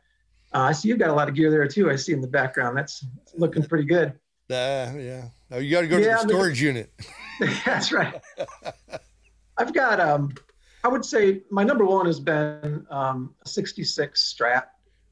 uh, 0.54 0.60
I 0.60 0.72
see 0.72 0.88
you've 0.88 0.98
got 0.98 1.10
a 1.10 1.14
lot 1.14 1.28
of 1.28 1.34
gear 1.34 1.50
there 1.50 1.66
too. 1.68 1.90
I 1.90 1.96
see 1.96 2.12
in 2.12 2.20
the 2.20 2.28
background. 2.28 2.76
That's 2.76 3.04
looking 3.36 3.64
pretty 3.64 3.84
good. 3.84 4.12
Uh, 4.50 4.92
yeah. 4.96 5.28
Oh, 5.50 5.58
you 5.58 5.70
got 5.70 5.82
to 5.82 5.86
go 5.86 5.98
yeah, 5.98 6.16
to 6.16 6.26
the 6.26 6.32
storage 6.32 6.60
the, 6.60 6.66
unit. 6.66 6.92
that's 7.64 7.92
right. 7.92 8.20
I've 9.56 9.72
got 9.72 10.00
um, 10.00 10.34
I 10.84 10.88
would 10.88 11.04
say 11.04 11.40
my 11.50 11.64
number 11.64 11.86
one 11.86 12.04
has 12.04 12.20
been 12.20 12.86
um, 12.90 13.34
a 13.44 13.48
66 13.48 14.34
Strat. 14.38 14.66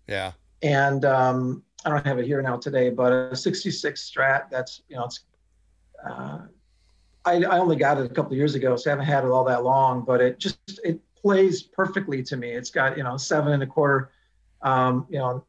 Yeah. 0.07 0.33
And 0.63 1.07
um, 1.07 1.63
I 1.85 1.89
don't 1.89 2.07
have 2.07 2.19
it 2.19 2.27
here 2.27 2.43
now 2.43 2.59
today, 2.59 2.91
but 2.91 3.11
a 3.11 3.35
66 3.35 4.11
Strat, 4.11 4.51
that's, 4.51 4.83
you 4.89 4.97
know, 4.97 5.05
it's, 5.05 5.21
uh, 6.07 6.41
I, 7.25 7.43
I 7.45 7.59
only 7.59 7.77
got 7.77 7.99
it 7.99 8.05
a 8.05 8.15
couple 8.15 8.33
of 8.33 8.37
years 8.37 8.55
ago, 8.55 8.77
so 8.77 8.91
I 8.91 8.93
haven't 8.93 9.07
had 9.07 9.25
it 9.25 9.31
all 9.31 9.45
that 9.45 9.65
long, 9.65 10.05
but 10.05 10.21
it 10.21 10.39
just, 10.39 10.59
it 10.85 11.01
plays 11.17 11.63
perfectly 11.63 12.23
to 12.25 12.37
me. 12.37 12.51
It's 12.51 12.71
got, 12.71 12.99
you 12.99 13.03
know, 13.03 13.17
seven 13.17 13.55
and 13.55 13.63
a 13.63 13.67
quarter, 13.67 14.11
um, 14.61 15.07
you 15.09 15.19
know, 15.19 15.45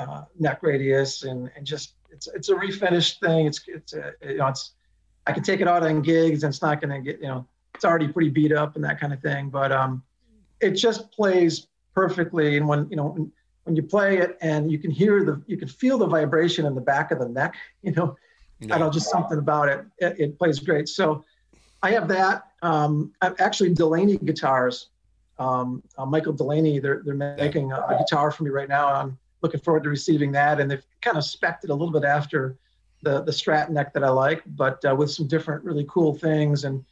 uh, 0.00 0.24
neck 0.40 0.58
radius 0.62 1.22
and, 1.22 1.50
and 1.54 1.64
just, 1.64 1.94
it's, 2.10 2.26
it's 2.26 2.48
a 2.48 2.54
refinished 2.54 3.20
thing. 3.20 3.46
It's, 3.46 3.60
it's, 3.68 3.92
a, 3.92 4.12
you 4.22 4.38
know, 4.38 4.48
it's, 4.48 4.72
I 5.26 5.32
can 5.32 5.44
take 5.44 5.60
it 5.60 5.68
out 5.68 5.84
on 5.84 6.02
gigs 6.02 6.42
and 6.42 6.52
it's 6.52 6.62
not 6.62 6.80
going 6.80 6.90
to 6.90 7.00
get, 7.00 7.20
you 7.22 7.28
know, 7.28 7.46
it's 7.78 7.84
already 7.84 8.08
pretty 8.08 8.28
beat 8.28 8.50
up 8.50 8.74
and 8.74 8.84
that 8.84 8.98
kind 8.98 9.12
of 9.12 9.22
thing. 9.22 9.50
But 9.50 9.70
um, 9.70 10.02
it 10.60 10.72
just 10.72 11.12
plays 11.12 11.68
perfectly. 11.94 12.56
And 12.56 12.66
when 12.66 12.88
you 12.90 12.96
know 12.96 13.06
when, 13.06 13.32
when 13.62 13.76
you 13.76 13.84
play 13.84 14.18
it 14.18 14.36
and 14.40 14.70
you 14.70 14.80
can 14.80 14.90
hear 14.90 15.22
the 15.24 15.40
you 15.46 15.56
can 15.56 15.68
feel 15.68 15.96
the 15.96 16.06
vibration 16.06 16.66
in 16.66 16.74
the 16.74 16.80
back 16.80 17.12
of 17.12 17.20
the 17.20 17.28
neck. 17.28 17.54
You 17.82 17.92
know, 17.92 18.16
yeah. 18.58 18.74
I 18.74 18.78
don't 18.78 18.88
know, 18.88 18.92
just 18.92 19.08
something 19.08 19.38
about 19.38 19.68
it. 19.68 19.84
it. 19.98 20.18
it. 20.18 20.38
plays 20.38 20.58
great. 20.58 20.88
So 20.88 21.24
I 21.80 21.92
have 21.92 22.08
that. 22.08 22.48
Um, 22.62 23.12
I'm 23.22 23.36
actually 23.38 23.72
Delaney 23.72 24.18
guitars. 24.18 24.88
Um, 25.38 25.84
uh, 25.96 26.04
Michael 26.04 26.32
Delaney, 26.32 26.80
they're 26.80 27.02
they're 27.04 27.14
making 27.14 27.70
a, 27.70 27.76
a 27.76 27.98
guitar 27.98 28.32
for 28.32 28.42
me 28.42 28.50
right 28.50 28.68
now. 28.68 28.88
I'm 28.88 29.16
looking 29.42 29.60
forward 29.60 29.84
to 29.84 29.88
receiving 29.90 30.32
that. 30.32 30.58
And 30.58 30.68
they've 30.68 30.84
kind 31.00 31.16
of 31.16 31.22
specced 31.22 31.62
it 31.62 31.70
a 31.70 31.74
little 31.74 31.92
bit 31.92 32.02
after 32.02 32.58
the 33.02 33.22
the 33.22 33.30
Strat 33.30 33.70
neck 33.70 33.92
that 33.94 34.02
I 34.02 34.08
like, 34.08 34.42
but 34.44 34.84
uh, 34.84 34.96
with 34.96 35.12
some 35.12 35.28
different 35.28 35.62
really 35.62 35.86
cool 35.88 36.14
things 36.16 36.64
and 36.64 36.84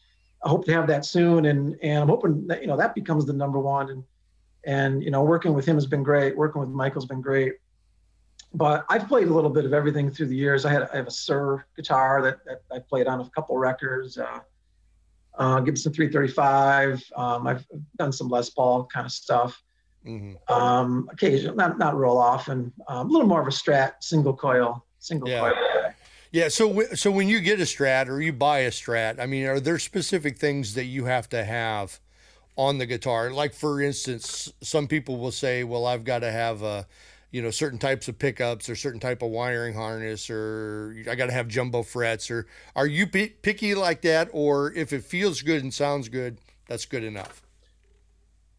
I 0.46 0.48
hope 0.48 0.64
to 0.66 0.72
have 0.72 0.86
that 0.86 1.04
soon, 1.04 1.46
and 1.46 1.76
and 1.82 1.98
I'm 2.04 2.08
hoping 2.08 2.46
that 2.46 2.60
you 2.60 2.68
know 2.68 2.76
that 2.76 2.94
becomes 2.94 3.26
the 3.26 3.32
number 3.32 3.58
one. 3.58 3.90
And 3.90 4.04
and 4.64 5.02
you 5.02 5.10
know, 5.10 5.24
working 5.24 5.54
with 5.54 5.66
him 5.66 5.74
has 5.74 5.86
been 5.86 6.04
great. 6.04 6.36
Working 6.36 6.60
with 6.60 6.70
Michael's 6.70 7.04
been 7.04 7.20
great. 7.20 7.54
But 8.54 8.86
I've 8.88 9.08
played 9.08 9.26
a 9.26 9.34
little 9.34 9.50
bit 9.50 9.64
of 9.64 9.74
everything 9.74 10.08
through 10.08 10.28
the 10.28 10.36
years. 10.36 10.64
I 10.64 10.70
had 10.70 10.82
I 10.92 10.96
have 10.96 11.08
a 11.08 11.10
Suhr 11.10 11.64
guitar 11.74 12.22
that, 12.22 12.44
that 12.44 12.62
I 12.72 12.78
played 12.78 13.08
on 13.08 13.20
a 13.20 13.28
couple 13.30 13.58
records. 13.58 14.18
Uh, 14.18 14.38
uh, 15.36 15.60
Gibson 15.60 15.92
335. 15.92 17.02
Um, 17.16 17.46
I've 17.48 17.66
done 17.96 18.12
some 18.12 18.28
Les 18.28 18.48
Paul 18.48 18.84
kind 18.84 19.04
of 19.04 19.12
stuff. 19.12 19.60
Mm-hmm. 20.06 20.52
Um, 20.52 21.08
occasionally, 21.10 21.56
not 21.56 21.76
not 21.76 21.98
real 21.98 22.18
often. 22.18 22.72
Um, 22.86 23.08
a 23.08 23.10
little 23.10 23.26
more 23.26 23.40
of 23.40 23.48
a 23.48 23.50
Strat 23.50 23.94
single 24.00 24.32
coil, 24.32 24.86
single 25.00 25.28
yeah. 25.28 25.40
coil. 25.40 25.75
Yeah. 26.32 26.48
So, 26.48 26.82
so 26.94 27.10
when 27.10 27.28
you 27.28 27.40
get 27.40 27.60
a 27.60 27.64
Strat 27.64 28.08
or 28.08 28.20
you 28.20 28.32
buy 28.32 28.60
a 28.60 28.70
Strat, 28.70 29.20
I 29.20 29.26
mean, 29.26 29.46
are 29.46 29.60
there 29.60 29.78
specific 29.78 30.38
things 30.38 30.74
that 30.74 30.84
you 30.84 31.04
have 31.04 31.28
to 31.30 31.44
have 31.44 32.00
on 32.56 32.78
the 32.78 32.86
guitar? 32.86 33.30
Like, 33.30 33.54
for 33.54 33.80
instance, 33.80 34.52
some 34.62 34.86
people 34.88 35.18
will 35.18 35.32
say, 35.32 35.64
"Well, 35.64 35.86
I've 35.86 36.04
got 36.04 36.20
to 36.20 36.30
have 36.30 36.62
a." 36.62 36.86
you 37.32 37.42
know 37.42 37.50
certain 37.50 37.78
types 37.78 38.08
of 38.08 38.18
pickups 38.18 38.70
or 38.70 38.76
certain 38.76 39.00
type 39.00 39.20
of 39.20 39.30
wiring 39.30 39.74
harness 39.74 40.30
or 40.30 40.96
i 41.10 41.14
got 41.14 41.26
to 41.26 41.32
have 41.32 41.48
jumbo 41.48 41.82
frets 41.82 42.30
or 42.30 42.46
are 42.74 42.86
you 42.86 43.06
p- 43.06 43.28
picky 43.28 43.74
like 43.74 44.00
that 44.00 44.30
or 44.32 44.72
if 44.72 44.92
it 44.92 45.04
feels 45.04 45.42
good 45.42 45.62
and 45.62 45.74
sounds 45.74 46.08
good 46.08 46.38
that's 46.66 46.86
good 46.86 47.04
enough 47.04 47.42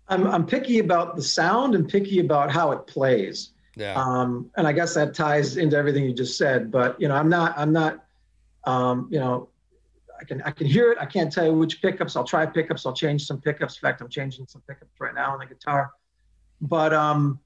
I'm, 0.09 0.27
I'm 0.27 0.45
picky 0.45 0.79
about 0.79 1.15
the 1.15 1.23
sound 1.23 1.75
and 1.75 1.89
picky 1.89 2.19
about 2.19 2.51
how 2.51 2.71
it 2.71 2.85
plays 2.87 3.49
yeah. 3.77 3.93
Um, 3.95 4.49
and 4.57 4.67
I 4.67 4.73
guess 4.73 4.93
that 4.95 5.13
ties 5.13 5.57
into 5.57 5.77
everything 5.77 6.03
you 6.03 6.13
just 6.13 6.37
said. 6.37 6.71
But 6.71 6.99
you 6.99 7.07
know, 7.07 7.15
I'm 7.15 7.29
not. 7.29 7.57
I'm 7.57 7.71
not. 7.71 8.03
Um, 8.63 9.07
you 9.11 9.19
know, 9.19 9.49
I 10.19 10.23
can 10.23 10.41
I 10.41 10.51
can 10.51 10.67
hear 10.67 10.91
it. 10.91 10.97
I 10.99 11.05
can't 11.05 11.31
tell 11.31 11.45
you 11.45 11.53
which 11.53 11.81
pickups. 11.81 12.15
I'll 12.15 12.23
try 12.23 12.45
pickups. 12.45 12.85
I'll 12.85 12.93
change 12.93 13.25
some 13.25 13.39
pickups. 13.39 13.77
In 13.77 13.81
fact, 13.81 14.01
I'm 14.01 14.09
changing 14.09 14.47
some 14.47 14.61
pickups 14.67 14.99
right 14.99 15.13
now 15.13 15.33
on 15.33 15.39
the 15.39 15.45
guitar. 15.45 15.91
But 16.59 16.93
um, 16.93 17.39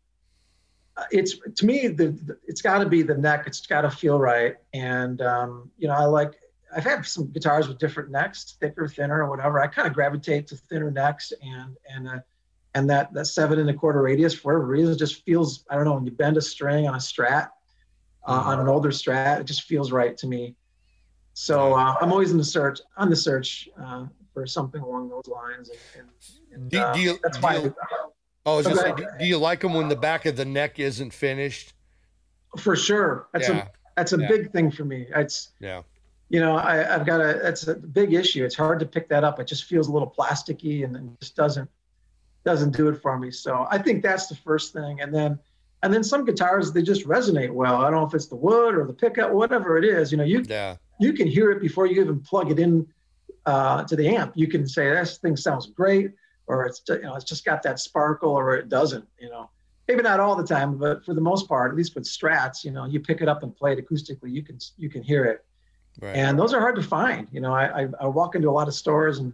it's 1.12 1.38
to 1.56 1.66
me 1.66 1.88
the, 1.88 2.08
the 2.08 2.38
it's 2.48 2.62
got 2.62 2.80
to 2.80 2.86
be 2.88 3.02
the 3.02 3.16
neck. 3.16 3.44
It's 3.48 3.66
got 3.66 3.82
to 3.82 3.92
feel 3.92 4.20
right. 4.20 4.56
And 4.74 5.22
um, 5.22 5.72
you 5.78 5.88
know, 5.88 5.96
I 5.96 6.06
like. 6.06 6.34
I've 6.74 6.86
had 6.86 7.06
some 7.06 7.28
guitars 7.28 7.68
with 7.68 7.80
different 7.80 8.12
necks, 8.12 8.56
thicker, 8.62 8.88
thinner, 8.88 9.24
or 9.24 9.30
whatever. 9.30 9.62
I 9.62 9.68
kind 9.68 9.90
of 9.90 9.94
gravitate 9.94 10.48
to 10.48 10.56
thinner 10.56 10.90
necks 10.90 11.34
and 11.42 11.76
and 11.94 12.08
uh, 12.08 12.20
and 12.74 12.90
that 12.90 13.14
that 13.14 13.26
seven 13.26 13.60
and 13.60 13.70
a 13.70 13.74
quarter 13.74 14.02
radius 14.02 14.34
for 14.34 14.54
whatever 14.54 14.68
reason 14.68 14.98
just 14.98 15.24
feels 15.24 15.66
I 15.70 15.76
don't 15.76 15.86
know 15.86 15.94
when 15.94 16.06
you 16.06 16.12
bend 16.12 16.38
a 16.38 16.42
string 16.42 16.88
on 16.88 16.96
a 16.96 17.00
Strat 17.00 17.50
uh, 18.28 18.32
on 18.46 18.60
an 18.60 18.68
older 18.68 18.90
Strat 18.90 19.40
it 19.40 19.46
just 19.46 19.64
feels 19.64 19.92
right 19.92 20.18
to 20.18 20.28
me. 20.28 20.56
So 21.34 21.74
uh, 21.74 21.96
I'm 22.02 22.12
always 22.12 22.32
in 22.32 22.38
the 22.38 22.44
search 22.44 22.80
on 22.98 23.10
the 23.10 23.16
search 23.16 23.70
uh, 23.82 24.06
for 24.34 24.46
something 24.46 24.82
along 24.82 25.10
those 25.10 25.28
lines. 25.28 25.72
And, 25.98 26.08
and, 26.54 26.70
do, 26.70 26.80
uh, 26.80 26.94
do, 26.94 27.00
you, 27.00 27.20
that's 27.24 27.42
why. 27.42 27.58
Do 27.58 27.64
you, 27.64 27.76
oh, 28.46 28.60
okay. 28.60 28.74
say, 28.74 28.94
do 29.20 29.26
you 29.26 29.38
like 29.38 29.62
them 29.62 29.74
when 29.74 29.88
the 29.88 29.96
back 29.96 30.26
of 30.26 30.36
the 30.36 30.46
neck 30.46 30.80
isn't 30.80 31.14
finished? 31.14 31.74
For 32.58 32.76
sure, 32.76 33.30
that's 33.32 33.48
yeah. 33.48 33.64
a 33.64 33.68
that's 33.96 34.14
a 34.14 34.20
yeah. 34.20 34.28
big 34.28 34.52
thing 34.52 34.72
for 34.72 34.84
me. 34.84 35.08
It's 35.16 35.52
yeah. 35.60 35.84
You 36.30 36.40
know, 36.40 36.58
I, 36.58 36.78
have 36.78 37.06
got 37.06 37.20
a 37.20 37.40
that's 37.42 37.68
a 37.68 37.76
big 37.76 38.14
issue. 38.14 38.46
It's 38.46 38.56
hard 38.56 38.80
to 38.80 38.86
pick 38.86 39.10
that 39.10 39.24
up. 39.24 39.40
It 39.40 39.48
just 39.48 39.66
feels 39.66 39.88
a 39.88 39.92
little 39.92 40.14
plasticky 40.18 40.86
and, 40.86 40.96
and 40.96 41.20
just 41.20 41.36
doesn't 41.36 41.70
doesn't 42.44 42.76
do 42.76 42.88
it 42.90 43.02
for 43.02 43.18
me. 43.18 43.32
So 43.32 43.68
I 43.70 43.78
think 43.78 44.04
that's 44.04 44.28
the 44.28 44.36
first 44.36 44.74
thing. 44.74 45.02
And 45.02 45.14
then 45.14 45.40
and 45.84 45.94
then 45.94 46.04
some 46.04 46.26
guitars 46.26 46.72
they 46.72 46.82
just 46.82 47.06
resonate 47.08 47.52
well. 47.52 47.78
I 47.78 47.90
don't 47.90 48.02
know 48.02 48.08
if 48.08 48.14
it's 48.14 48.28
the 48.28 48.36
wood 48.36 48.76
or 48.76 48.86
the 48.86 48.94
pickup, 48.94 49.32
whatever 49.32 49.78
it 49.78 49.86
is. 49.86 50.12
You 50.12 50.18
know, 50.18 50.24
you 50.24 50.44
yeah. 50.48 50.76
you 51.00 51.14
can 51.14 51.28
hear 51.28 51.52
it 51.52 51.62
before 51.62 51.86
you 51.86 52.02
even 52.02 52.20
plug 52.20 52.52
it 52.52 52.60
in 52.60 52.88
uh, 53.46 53.84
to 53.84 53.96
the 53.96 54.08
amp. 54.08 54.34
You 54.36 54.48
can 54.48 54.68
say 54.68 54.90
this 54.90 55.18
thing 55.18 55.36
sounds 55.36 55.68
great, 55.68 56.12
or 56.48 56.66
it's 56.66 56.82
you 56.88 57.02
know 57.02 57.16
it's 57.16 57.26
just 57.26 57.46
got 57.46 57.64
that 57.64 57.80
sparkle, 57.80 58.32
or 58.32 58.56
it 58.56 58.70
doesn't. 58.70 59.08
You 59.20 59.30
know, 59.30 59.50
maybe 59.88 60.04
not 60.04 60.20
all 60.20 60.36
the 60.36 60.46
time, 60.46 60.78
but 60.78 61.04
for 61.04 61.14
the 61.14 61.22
most 61.22 61.48
part, 61.48 61.72
at 61.72 61.78
least 61.78 61.96
with 61.96 62.06
strats, 62.06 62.64
you 62.64 62.72
know, 62.72 62.86
you 62.86 63.00
pick 63.00 63.22
it 63.22 63.28
up 63.28 63.44
and 63.44 63.56
play 63.56 63.74
it 63.74 63.86
acoustically, 63.86 64.32
you 64.32 64.44
can 64.44 64.60
you 64.78 64.90
can 64.90 65.04
hear 65.04 65.26
it. 65.26 65.46
Right. 66.00 66.16
And 66.16 66.40
those 66.40 66.54
are 66.54 66.60
hard 66.60 66.76
to 66.78 66.84
find. 66.84 67.28
You 67.32 67.42
know, 67.42 67.54
I, 67.54 67.84
I, 67.84 67.88
I 68.02 68.08
walk 68.08 68.36
into 68.36 68.50
a 68.50 68.52
lot 68.52 68.68
of 68.68 68.74
stores 68.74 69.20
and 69.20 69.34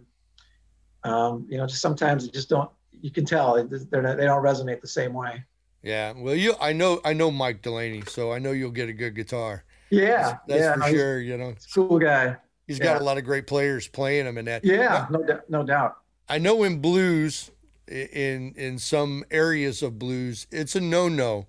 um, 1.04 1.46
you 1.48 1.56
know, 1.56 1.66
just 1.66 1.80
sometimes 1.80 2.24
you 2.24 2.32
just 2.32 2.48
don't. 2.48 2.70
You 3.00 3.10
can 3.10 3.24
tell 3.24 3.54
they're 3.54 4.02
not, 4.02 4.16
they 4.16 4.24
don't 4.24 4.42
resonate 4.42 4.80
the 4.80 4.88
same 4.88 5.12
way. 5.12 5.44
Yeah, 5.82 6.12
well, 6.16 6.34
you 6.34 6.54
I 6.60 6.72
know 6.72 7.00
I 7.04 7.12
know 7.12 7.30
Mike 7.30 7.62
Delaney, 7.62 8.02
so 8.06 8.32
I 8.32 8.38
know 8.38 8.52
you'll 8.52 8.70
get 8.70 8.88
a 8.88 8.92
good 8.92 9.14
guitar. 9.14 9.64
Yeah, 9.90 10.22
that's, 10.22 10.40
that's 10.46 10.60
yeah, 10.60 10.74
for 10.74 10.90
sure. 10.90 11.20
You 11.20 11.38
know, 11.38 11.54
cool 11.72 11.98
guy. 11.98 12.36
He's 12.66 12.78
yeah. 12.78 12.84
got 12.84 13.00
a 13.00 13.04
lot 13.04 13.16
of 13.16 13.24
great 13.24 13.46
players 13.46 13.88
playing 13.88 14.26
him 14.26 14.36
in 14.38 14.44
that. 14.46 14.64
Yeah, 14.64 15.06
no, 15.10 15.24
no 15.48 15.62
doubt. 15.62 15.96
I 16.28 16.38
know 16.38 16.62
in 16.64 16.80
blues, 16.80 17.50
in 17.86 18.52
in 18.56 18.78
some 18.78 19.24
areas 19.30 19.82
of 19.82 19.98
blues, 19.98 20.46
it's 20.50 20.74
a 20.74 20.80
no 20.80 21.08
no 21.08 21.46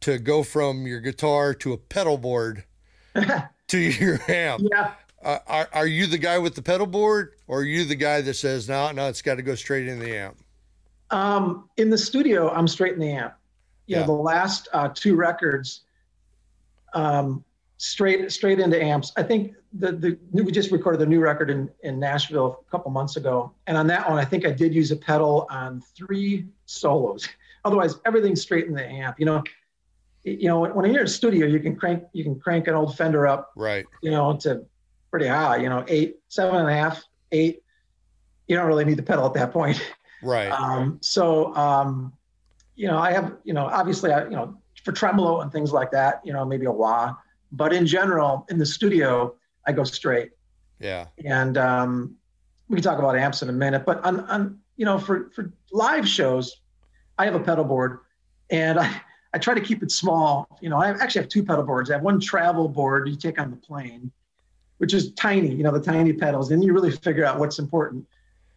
to 0.00 0.18
go 0.18 0.42
from 0.42 0.86
your 0.86 1.00
guitar 1.00 1.54
to 1.54 1.72
a 1.72 1.78
pedal 1.78 2.18
board 2.18 2.64
to 3.68 3.78
your 3.78 4.20
amp. 4.28 4.64
Yeah. 4.70 4.92
Uh, 5.22 5.38
are, 5.46 5.68
are 5.72 5.86
you 5.86 6.06
the 6.06 6.18
guy 6.18 6.38
with 6.38 6.54
the 6.54 6.60
pedal 6.60 6.86
board 6.86 7.32
or 7.46 7.60
are 7.60 7.64
you 7.64 7.86
the 7.86 7.94
guy 7.94 8.20
that 8.20 8.34
says 8.34 8.68
no 8.68 8.92
no 8.92 9.08
it's 9.08 9.22
got 9.22 9.36
to 9.36 9.42
go 9.42 9.54
straight 9.54 9.88
in 9.88 9.98
the 9.98 10.14
amp 10.14 10.36
um, 11.10 11.68
in 11.76 11.90
the 11.90 11.98
studio 11.98 12.50
i'm 12.50 12.68
straight 12.68 12.94
in 12.94 12.98
the 12.98 13.10
amp 13.10 13.34
you 13.86 13.96
yeah. 13.96 14.00
know 14.00 14.06
the 14.06 14.12
last 14.12 14.68
uh, 14.72 14.88
two 14.94 15.16
records 15.16 15.82
um, 16.94 17.44
straight 17.76 18.30
straight 18.30 18.60
into 18.60 18.80
amps 18.82 19.12
i 19.16 19.22
think 19.22 19.54
the, 19.74 19.92
the 19.92 20.18
we 20.32 20.52
just 20.52 20.70
recorded 20.70 21.00
the 21.00 21.06
new 21.06 21.20
record 21.20 21.50
in, 21.50 21.68
in 21.82 21.98
nashville 21.98 22.64
a 22.66 22.70
couple 22.70 22.90
months 22.90 23.16
ago 23.16 23.52
and 23.66 23.76
on 23.76 23.86
that 23.86 24.08
one 24.08 24.18
i 24.18 24.24
think 24.24 24.46
i 24.46 24.50
did 24.50 24.74
use 24.74 24.90
a 24.90 24.96
pedal 24.96 25.46
on 25.50 25.82
three 25.96 26.46
solos 26.66 27.28
otherwise 27.64 27.96
everything's 28.06 28.40
straight 28.40 28.66
in 28.66 28.74
the 28.74 28.86
amp 28.86 29.18
you 29.18 29.26
know 29.26 29.42
you 30.22 30.48
know 30.48 30.60
when 30.60 30.90
you're 30.90 31.00
in 31.00 31.06
a 31.06 31.08
studio 31.08 31.46
you 31.46 31.58
can 31.58 31.74
crank 31.74 32.04
you 32.12 32.22
can 32.22 32.38
crank 32.38 32.68
an 32.68 32.74
old 32.74 32.96
fender 32.96 33.26
up 33.26 33.52
right 33.56 33.84
you 34.02 34.10
know 34.10 34.36
to 34.36 34.64
pretty 35.14 35.28
high, 35.28 35.58
you 35.58 35.68
know, 35.68 35.84
eight, 35.86 36.16
seven 36.26 36.56
and 36.56 36.68
a 36.68 36.72
half, 36.72 37.04
eight. 37.30 37.62
You 38.48 38.56
don't 38.56 38.66
really 38.66 38.84
need 38.84 38.96
the 38.96 39.02
pedal 39.04 39.24
at 39.24 39.34
that 39.34 39.52
point. 39.52 39.80
Right. 40.24 40.50
Um, 40.50 40.98
so, 41.00 41.54
um, 41.54 42.12
you 42.76 42.88
know, 42.88 42.98
I 42.98 43.12
have, 43.12 43.36
you 43.44 43.52
know, 43.52 43.66
obviously, 43.66 44.12
I, 44.12 44.24
you 44.24 44.30
know, 44.30 44.56
for 44.82 44.92
tremolo 44.92 45.40
and 45.40 45.52
things 45.52 45.72
like 45.72 45.90
that, 45.92 46.20
you 46.24 46.32
know, 46.32 46.44
maybe 46.44 46.66
a 46.66 46.72
wah. 46.72 47.14
But 47.52 47.72
in 47.72 47.86
general, 47.86 48.46
in 48.50 48.58
the 48.58 48.66
studio, 48.66 49.34
I 49.66 49.72
go 49.72 49.84
straight. 49.84 50.30
Yeah. 50.80 51.06
And 51.24 51.56
um, 51.56 52.16
we 52.68 52.76
can 52.76 52.82
talk 52.82 52.98
about 52.98 53.16
amps 53.16 53.42
in 53.42 53.48
a 53.48 53.52
minute. 53.52 53.84
But 53.86 54.04
on, 54.04 54.20
on, 54.20 54.58
you 54.76 54.84
know, 54.84 54.98
for 54.98 55.30
for 55.30 55.52
live 55.70 56.08
shows, 56.08 56.60
I 57.18 57.24
have 57.26 57.34
a 57.34 57.40
pedal 57.40 57.64
board, 57.64 58.00
and 58.50 58.78
I 58.78 59.00
I 59.32 59.38
try 59.38 59.54
to 59.54 59.60
keep 59.60 59.82
it 59.82 59.90
small. 59.90 60.48
You 60.60 60.68
know, 60.68 60.78
I 60.78 60.90
actually 60.90 61.22
have 61.22 61.28
two 61.28 61.44
pedal 61.44 61.64
boards. 61.64 61.90
I 61.90 61.94
have 61.94 62.02
one 62.02 62.20
travel 62.20 62.68
board 62.68 63.08
you 63.08 63.16
take 63.16 63.40
on 63.40 63.50
the 63.50 63.56
plane, 63.56 64.10
which 64.78 64.94
is 64.94 65.12
tiny, 65.14 65.54
you 65.54 65.62
know, 65.62 65.72
the 65.72 65.80
tiny 65.80 66.12
pedals. 66.12 66.50
And 66.50 66.62
you 66.62 66.72
really 66.72 66.90
figure 66.90 67.24
out 67.24 67.38
what's 67.38 67.58
important 67.58 68.06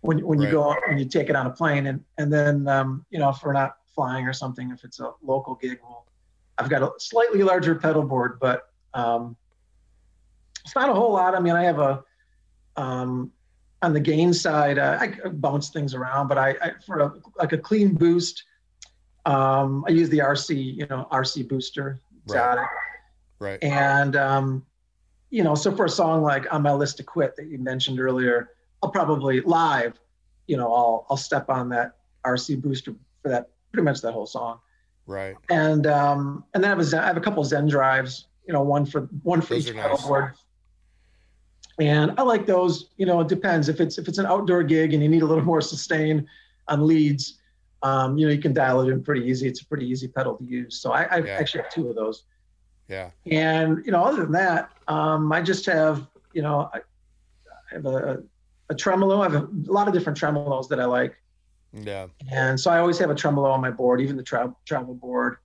when, 0.01 0.25
when 0.25 0.41
you 0.41 0.49
go 0.51 0.75
when 0.87 0.97
you 0.97 1.05
take 1.05 1.29
it 1.29 1.35
on 1.35 1.47
a 1.47 1.49
plane. 1.49 1.87
And, 1.87 2.03
and 2.17 2.31
then, 2.31 2.67
um, 2.67 3.05
you 3.09 3.19
know, 3.19 3.29
if 3.29 3.43
we're 3.43 3.53
not 3.53 3.77
flying 3.93 4.27
or 4.27 4.33
something, 4.33 4.71
if 4.71 4.83
it's 4.83 4.99
a 4.99 5.11
local 5.21 5.55
gig, 5.55 5.79
well, 5.83 6.05
I've 6.57 6.69
got 6.69 6.81
a 6.81 6.91
slightly 6.99 7.43
larger 7.43 7.75
pedal 7.75 8.03
board, 8.03 8.39
but 8.39 8.69
um, 8.93 9.35
it's 10.63 10.75
not 10.75 10.89
a 10.89 10.93
whole 10.93 11.13
lot. 11.13 11.35
I 11.35 11.39
mean, 11.39 11.53
I 11.53 11.63
have 11.63 11.79
a, 11.79 12.03
um, 12.75 13.31
on 13.81 13.93
the 13.93 13.99
gain 13.99 14.33
side, 14.33 14.79
uh, 14.79 14.97
I 14.99 15.29
bounce 15.29 15.69
things 15.69 15.93
around, 15.93 16.27
but 16.27 16.37
I, 16.37 16.55
I 16.61 16.71
for 16.85 16.99
a, 16.99 17.13
like 17.37 17.53
a 17.53 17.57
clean 17.57 17.93
boost, 17.93 18.43
um, 19.25 19.83
I 19.87 19.91
use 19.91 20.09
the 20.09 20.19
RC, 20.19 20.75
you 20.77 20.87
know, 20.87 21.07
RC 21.11 21.47
booster. 21.47 21.99
Right. 22.27 22.65
Right. 23.39 23.63
And 23.63 24.15
um, 24.15 24.65
you 25.29 25.43
know, 25.43 25.55
so 25.55 25.75
for 25.75 25.85
a 25.85 25.89
song 25.89 26.23
like 26.23 26.51
"On 26.51 26.61
My 26.61 26.73
List 26.73 26.97
to 26.97 27.03
Quit" 27.03 27.35
that 27.35 27.47
you 27.47 27.57
mentioned 27.57 27.99
earlier, 27.99 28.51
I'll 28.81 28.91
probably 28.91 29.41
live, 29.41 29.99
you 30.47 30.57
know, 30.57 30.73
I'll 30.73 31.05
I'll 31.09 31.17
step 31.17 31.49
on 31.49 31.69
that 31.69 31.95
RC 32.25 32.61
booster 32.61 32.93
for 33.21 33.29
that 33.29 33.49
pretty 33.71 33.85
much 33.85 34.01
that 34.01 34.13
whole 34.13 34.25
song. 34.25 34.59
Right. 35.05 35.35
And 35.49 35.87
um, 35.87 36.43
and 36.53 36.63
then 36.63 36.69
I 36.69 36.71
have 36.71 36.79
a 36.79 36.83
Zen, 36.83 37.03
I 37.03 37.07
have 37.07 37.17
a 37.17 37.21
couple 37.21 37.43
Zen 37.43 37.67
drives, 37.67 38.27
you 38.45 38.53
know, 38.53 38.61
one 38.61 38.85
for 38.85 39.01
one 39.23 39.41
for 39.41 39.55
those 39.55 39.67
each 39.67 39.75
pedal 39.75 39.91
nice. 39.91 40.05
board. 40.05 40.33
And 41.79 42.13
I 42.17 42.23
like 42.23 42.45
those. 42.45 42.89
You 42.97 43.05
know, 43.05 43.21
it 43.21 43.27
depends 43.27 43.69
if 43.69 43.79
it's 43.79 43.97
if 43.97 44.07
it's 44.07 44.17
an 44.17 44.25
outdoor 44.25 44.63
gig 44.63 44.93
and 44.93 45.01
you 45.01 45.09
need 45.09 45.21
a 45.21 45.25
little 45.25 45.43
more 45.43 45.61
sustain 45.61 46.27
on 46.67 46.85
leads. 46.85 47.39
Um, 47.83 48.17
you 48.17 48.25
know, 48.25 48.33
you 48.33 48.41
can 48.41 48.53
dial 48.53 48.81
it 48.81 48.91
in 48.91 49.03
pretty 49.03 49.25
easy. 49.27 49.47
It's 49.47 49.61
a 49.61 49.65
pretty 49.65 49.87
easy 49.87 50.07
pedal 50.07 50.35
to 50.37 50.43
use. 50.43 50.81
So 50.81 50.91
I, 50.91 51.03
I 51.03 51.17
yeah. 51.19 51.37
actually 51.39 51.61
have 51.61 51.71
two 51.71 51.87
of 51.89 51.95
those. 51.95 52.23
Yeah. 52.87 53.11
And 53.29 53.85
you 53.85 53.91
know, 53.91 54.03
other 54.03 54.23
than 54.23 54.31
that, 54.31 54.71
um, 54.87 55.31
I 55.31 55.41
just 55.41 55.65
have 55.67 56.07
you 56.33 56.41
know, 56.41 56.69
I, 56.73 56.77
I 56.77 57.73
have 57.73 57.85
a, 57.85 58.23
a 58.69 58.75
tremolo. 58.75 59.21
I 59.21 59.23
have 59.29 59.35
a, 59.35 59.47
lot 59.65 59.87
of 59.87 59.93
different 59.93 60.17
tremolos 60.17 60.67
that 60.69 60.79
I 60.79 60.85
like. 60.85 61.17
Yeah. 61.73 62.07
And 62.31 62.59
so 62.59 62.71
I 62.71 62.79
always 62.79 62.97
have 62.99 63.09
a 63.09 63.15
tremolo 63.15 63.49
on 63.49 63.61
my 63.61 63.71
board, 63.71 64.01
even 64.01 64.15
the 64.15 64.23
tra- 64.23 64.53
travel 64.65 64.93
board. 64.93 65.37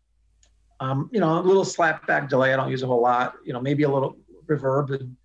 Um, 0.81 1.09
you 1.13 1.21
know, 1.21 1.39
a 1.39 1.41
little 1.41 1.65
slapback 1.65 2.29
delay. 2.29 2.53
I 2.53 2.57
don't 2.57 2.71
use 2.71 2.83
a 2.83 2.87
whole 2.87 3.01
lot. 3.01 3.35
You 3.45 3.53
know, 3.53 3.61
maybe 3.61 3.85
a 3.85 3.89
little 3.89 4.17
reverb, 4.47 4.91
and, 4.99 5.17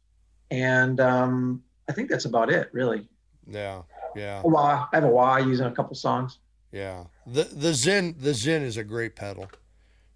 and 0.52 1.00
um, 1.00 1.64
I 1.90 1.94
think 1.94 2.10
that's 2.10 2.26
about 2.26 2.52
it, 2.52 2.70
really. 2.74 3.08
Yeah. 3.48 3.82
Yeah. 4.16 4.42
A 4.44 4.48
wah. 4.48 4.88
I 4.92 4.96
have 4.96 5.04
a 5.04 5.10
wah 5.10 5.38
using 5.38 5.66
a 5.66 5.72
couple 5.72 5.96
songs. 5.96 6.40
Yeah. 6.72 7.06
The 7.26 7.44
the 7.44 7.74
Zen 7.74 8.16
the 8.20 8.34
Zen 8.34 8.62
is 8.62 8.78
a 8.78 8.84
great 8.84 9.16
pedal. 9.16 9.50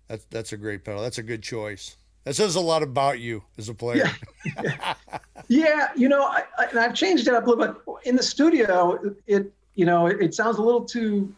That's 0.08 0.26
that's 0.26 0.54
a 0.54 0.58
great 0.58 0.84
pedal. 0.84 1.02
That's 1.02 1.17
a 1.17 1.24
good 1.24 1.41
choice. 1.41 1.98
That 2.24 2.36
says 2.36 2.56
a 2.56 2.62
lot 2.62 2.84
about 2.84 3.20
you 3.20 3.44
as 3.58 3.70
a 3.70 3.74
player. 3.74 4.12
Yeah, 4.46 4.94
yeah 5.52 5.90
you 5.96 6.08
know, 6.10 6.24
I, 6.24 6.44
I, 6.58 6.82
have 6.82 6.94
changed 6.94 7.28
it 7.28 7.34
up 7.34 7.46
a 7.46 7.50
little 7.50 7.68
bit. 7.68 8.08
In 8.08 8.16
the 8.16 8.24
studio, 8.24 9.16
it 9.28 9.52
you 9.76 9.86
know, 9.86 10.08
it, 10.08 10.22
it, 10.22 10.34
sounds 10.34 10.58
a 10.58 10.62
little 10.62 10.84
too. 10.84 11.34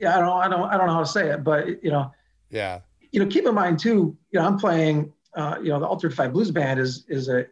Yeah, 0.00 0.16
I 0.16 0.20
don't, 0.20 0.38
I 0.38 0.48
don't, 0.48 0.62
I 0.70 0.76
don't 0.76 0.86
know 0.86 0.94
how 0.94 1.00
to 1.00 1.06
say 1.06 1.30
it, 1.30 1.42
but 1.42 1.82
you 1.82 1.90
know. 1.90 2.12
Yeah. 2.50 2.80
You 3.10 3.20
know, 3.20 3.26
keep 3.26 3.46
in 3.46 3.54
mind 3.54 3.78
too. 3.78 4.16
You 4.30 4.40
know, 4.40 4.46
I'm 4.46 4.58
playing. 4.58 5.12
Uh, 5.34 5.56
you 5.62 5.68
know, 5.68 5.78
the 5.78 5.86
Altered 5.86 6.14
Five 6.14 6.32
Blues 6.32 6.50
Band 6.50 6.80
is 6.80 7.04
is 7.08 7.28
a 7.28 7.46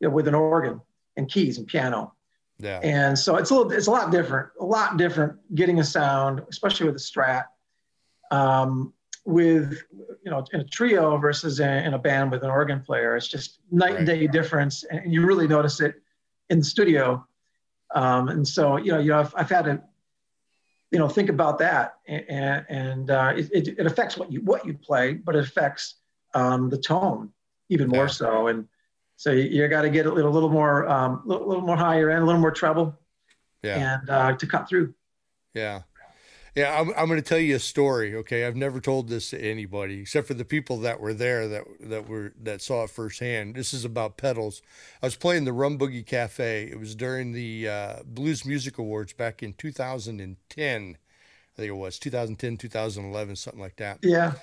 you 0.00 0.08
know, 0.08 0.10
with 0.10 0.28
an 0.28 0.34
organ 0.34 0.80
and 1.16 1.28
keys 1.28 1.58
and 1.58 1.66
piano. 1.66 2.12
Yeah. 2.58 2.80
And 2.82 3.18
so 3.18 3.36
it's 3.36 3.50
a 3.50 3.54
little, 3.54 3.70
it's 3.70 3.86
a 3.86 3.90
lot 3.90 4.10
different, 4.10 4.48
a 4.60 4.64
lot 4.64 4.96
different 4.96 5.54
getting 5.54 5.78
a 5.78 5.84
sound, 5.84 6.42
especially 6.50 6.86
with 6.86 6.96
a 6.96 6.98
Strat. 6.98 7.44
Um, 8.30 8.92
with 9.28 9.82
you 10.24 10.30
know 10.30 10.42
in 10.54 10.60
a 10.60 10.64
trio 10.64 11.18
versus 11.18 11.60
in, 11.60 11.92
a 11.92 11.98
band 11.98 12.30
with 12.30 12.42
an 12.42 12.48
organ 12.48 12.80
player 12.80 13.14
it's 13.14 13.28
just 13.28 13.58
night 13.70 13.90
right. 13.90 13.98
and 13.98 14.06
day 14.06 14.26
difference 14.26 14.84
and 14.84 15.12
you 15.12 15.24
really 15.26 15.46
notice 15.46 15.82
it 15.82 15.96
in 16.48 16.60
the 16.60 16.64
studio 16.64 17.22
um, 17.94 18.30
and 18.30 18.48
so 18.48 18.78
you 18.78 18.90
know 18.90 18.98
you 18.98 19.10
know 19.10 19.20
I've, 19.20 19.34
I've, 19.36 19.50
had 19.50 19.66
to 19.66 19.82
you 20.90 20.98
know 20.98 21.10
think 21.10 21.28
about 21.28 21.58
that 21.58 21.96
and, 22.06 22.64
and 22.70 23.10
uh, 23.10 23.34
it, 23.36 23.68
it, 23.78 23.86
affects 23.86 24.16
what 24.16 24.32
you 24.32 24.40
what 24.40 24.64
you 24.64 24.72
play 24.72 25.12
but 25.12 25.36
it 25.36 25.44
affects 25.44 25.96
um, 26.32 26.70
the 26.70 26.78
tone 26.78 27.30
even 27.68 27.88
more 27.88 28.04
yeah. 28.04 28.06
so 28.06 28.46
and 28.46 28.66
so 29.16 29.30
you, 29.30 29.42
you 29.42 29.68
got 29.68 29.82
to 29.82 29.90
get 29.90 30.06
a 30.06 30.10
little, 30.10 30.32
little 30.32 30.48
more 30.48 30.88
um, 30.88 31.20
little, 31.26 31.46
little 31.46 31.64
more 31.64 31.76
higher 31.76 32.08
end 32.08 32.22
a 32.22 32.24
little 32.24 32.40
more 32.40 32.50
treble 32.50 32.98
yeah. 33.62 33.98
and 33.98 34.08
uh, 34.08 34.34
to 34.38 34.46
cut 34.46 34.70
through 34.70 34.94
yeah 35.52 35.82
yeah, 36.54 36.80
I'm, 36.80 36.90
I'm 36.96 37.06
going 37.06 37.20
to 37.20 37.28
tell 37.28 37.38
you 37.38 37.56
a 37.56 37.60
story. 37.60 38.14
Okay, 38.16 38.44
I've 38.44 38.56
never 38.56 38.80
told 38.80 39.08
this 39.08 39.30
to 39.30 39.40
anybody 39.40 40.00
except 40.00 40.26
for 40.26 40.34
the 40.34 40.44
people 40.44 40.78
that 40.80 41.00
were 41.00 41.14
there 41.14 41.48
that 41.48 41.64
that 41.80 42.08
were 42.08 42.32
that 42.42 42.62
saw 42.62 42.84
it 42.84 42.90
firsthand. 42.90 43.54
This 43.54 43.74
is 43.74 43.84
about 43.84 44.16
pedals. 44.16 44.62
I 45.02 45.06
was 45.06 45.16
playing 45.16 45.44
the 45.44 45.52
Rum 45.52 45.78
Boogie 45.78 46.06
Cafe. 46.06 46.68
It 46.70 46.78
was 46.78 46.94
during 46.94 47.32
the 47.32 47.68
uh, 47.68 47.96
Blues 48.04 48.44
Music 48.44 48.78
Awards 48.78 49.12
back 49.12 49.42
in 49.42 49.52
2010. 49.54 50.96
I 50.96 51.56
think 51.56 51.68
it 51.68 51.72
was 51.72 51.98
2010, 51.98 52.56
2011, 52.56 53.36
something 53.36 53.60
like 53.60 53.76
that. 53.76 53.98
Yeah. 54.02 54.34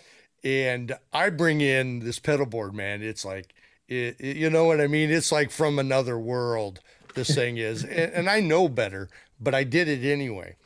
And 0.43 0.97
I 1.13 1.29
bring 1.29 1.61
in 1.61 1.99
this 1.99 2.19
pedal 2.19 2.45
board, 2.45 2.75
man. 2.75 3.01
It's 3.01 3.23
like, 3.23 3.55
it, 3.87 4.17
it, 4.19 4.35
you 4.35 4.49
know 4.49 4.65
what 4.65 4.81
I 4.81 4.87
mean? 4.87 5.09
It's 5.09 5.31
like 5.31 5.49
from 5.49 5.79
another 5.79 6.19
world. 6.19 6.81
This 7.15 7.33
thing 7.33 7.55
is, 7.55 7.85
and, 7.85 8.11
and 8.11 8.29
I 8.29 8.41
know 8.41 8.67
better, 8.67 9.07
but 9.39 9.55
I 9.55 9.63
did 9.63 9.87
it 9.87 10.05
anyway 10.05 10.57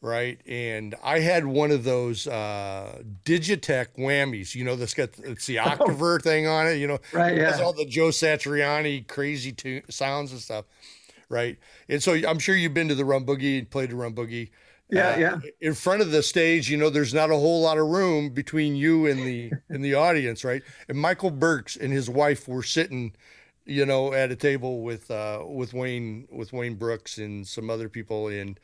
right? 0.00 0.40
And 0.46 0.94
I 1.02 1.20
had 1.20 1.46
one 1.46 1.70
of 1.70 1.84
those 1.84 2.26
uh, 2.26 3.02
Digitech 3.24 3.88
whammies, 3.98 4.54
you 4.54 4.64
know, 4.64 4.76
that's 4.76 4.94
got 4.94 5.10
it's 5.18 5.46
the 5.46 5.58
Octaver 5.58 6.20
thing 6.20 6.46
on 6.46 6.66
it, 6.66 6.74
you 6.74 6.86
know, 6.86 6.98
right? 7.12 7.36
Yeah, 7.36 7.50
has 7.50 7.60
all 7.60 7.72
the 7.72 7.84
Joe 7.84 8.08
Satriani 8.08 9.06
crazy 9.06 9.52
tu- 9.52 9.82
sounds 9.88 10.32
and 10.32 10.40
stuff, 10.40 10.64
right? 11.28 11.58
And 11.88 12.02
so 12.02 12.14
I'm 12.14 12.38
sure 12.38 12.54
you've 12.54 12.74
been 12.74 12.88
to 12.88 12.94
the 12.94 13.04
Rum 13.04 13.24
Boogie 13.26 13.58
and 13.58 13.70
played 13.70 13.90
the 13.90 13.96
Rum 13.96 14.14
Boogie. 14.14 14.50
Yeah, 14.90 15.08
uh, 15.10 15.18
yeah. 15.18 15.38
In 15.60 15.74
front 15.74 16.00
of 16.00 16.12
the 16.12 16.22
stage, 16.22 16.70
you 16.70 16.78
know, 16.78 16.88
there's 16.88 17.12
not 17.12 17.30
a 17.30 17.34
whole 17.34 17.60
lot 17.60 17.76
of 17.76 17.86
room 17.88 18.30
between 18.30 18.74
you 18.74 19.06
and 19.06 19.20
the 19.20 19.52
and 19.68 19.84
the 19.84 19.94
audience, 19.94 20.44
right? 20.44 20.62
And 20.88 20.98
Michael 20.98 21.30
Burks 21.30 21.76
and 21.76 21.92
his 21.92 22.08
wife 22.08 22.48
were 22.48 22.62
sitting, 22.62 23.14
you 23.66 23.84
know, 23.84 24.14
at 24.14 24.30
a 24.30 24.36
table 24.36 24.82
with 24.82 25.10
uh, 25.10 25.42
with 25.46 25.74
Wayne 25.74 26.26
with 26.30 26.54
Wayne 26.54 26.76
Brooks 26.76 27.18
and 27.18 27.46
some 27.46 27.68
other 27.68 27.90
people, 27.90 28.28
and 28.28 28.58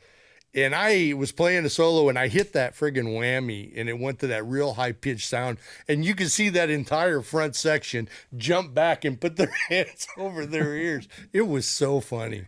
and 0.55 0.73
I 0.73 1.13
was 1.13 1.31
playing 1.31 1.65
a 1.65 1.69
solo 1.69 2.07
and 2.09 2.17
I 2.17 2.29
hit 2.29 2.53
that 2.53 2.75
friggin' 2.75 3.13
whammy 3.13 3.73
and 3.75 3.89
it 3.89 3.99
went 3.99 4.19
to 4.19 4.27
that 4.27 4.45
real 4.45 4.73
high 4.75 4.93
pitched 4.93 5.27
sound. 5.27 5.57
And 5.87 6.05
you 6.05 6.15
could 6.15 6.31
see 6.31 6.49
that 6.49 6.69
entire 6.69 7.21
front 7.21 7.55
section 7.55 8.07
jump 8.37 8.73
back 8.73 9.03
and 9.05 9.19
put 9.19 9.35
their 9.35 9.51
hands 9.69 10.07
over 10.17 10.45
their 10.45 10.73
ears. 10.75 11.07
It 11.33 11.43
was 11.47 11.67
so 11.67 11.99
funny. 11.99 12.45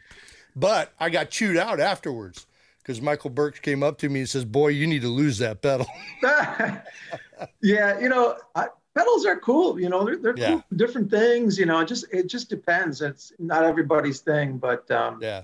But 0.56 0.94
I 1.00 1.10
got 1.10 1.30
chewed 1.30 1.58
out 1.58 1.80
afterwards 1.80 2.48
because 2.82 3.02
Michael 3.02 3.30
Burks 3.30 3.60
came 3.60 3.84
up 3.84 3.98
to 4.00 4.10
me 4.10 4.22
and 4.22 4.30
says, 4.30 4.46
Boy, 4.46 4.70
you 4.70 4.88
need 4.88 5.02
to 5.02 5.10
lose 5.10 5.38
that 5.40 5.62
pedal. 5.62 5.86
yeah, 7.62 8.00
you 8.00 8.10
know, 8.10 8.38
I, 8.56 8.68
pedals 8.96 9.26
are 9.26 9.40
cool. 9.40 9.80
You 9.80 9.90
know, 9.90 10.06
they're, 10.06 10.18
they're 10.18 10.38
Yeah. 10.38 10.50
cool 10.52 10.64
different 10.76 11.12
things. 11.12 11.58
You 11.58 11.66
know, 11.66 11.80
it 11.82 11.88
just 11.88 12.06
it 12.12 12.28
just 12.28 12.50
depends. 12.50 13.02
It's 13.02 13.34
not 13.40 13.64
everybody's 13.64 14.22
thing, 14.22 14.58
but 14.58 14.90
um, 14.92 15.20
yeah. 15.22 15.44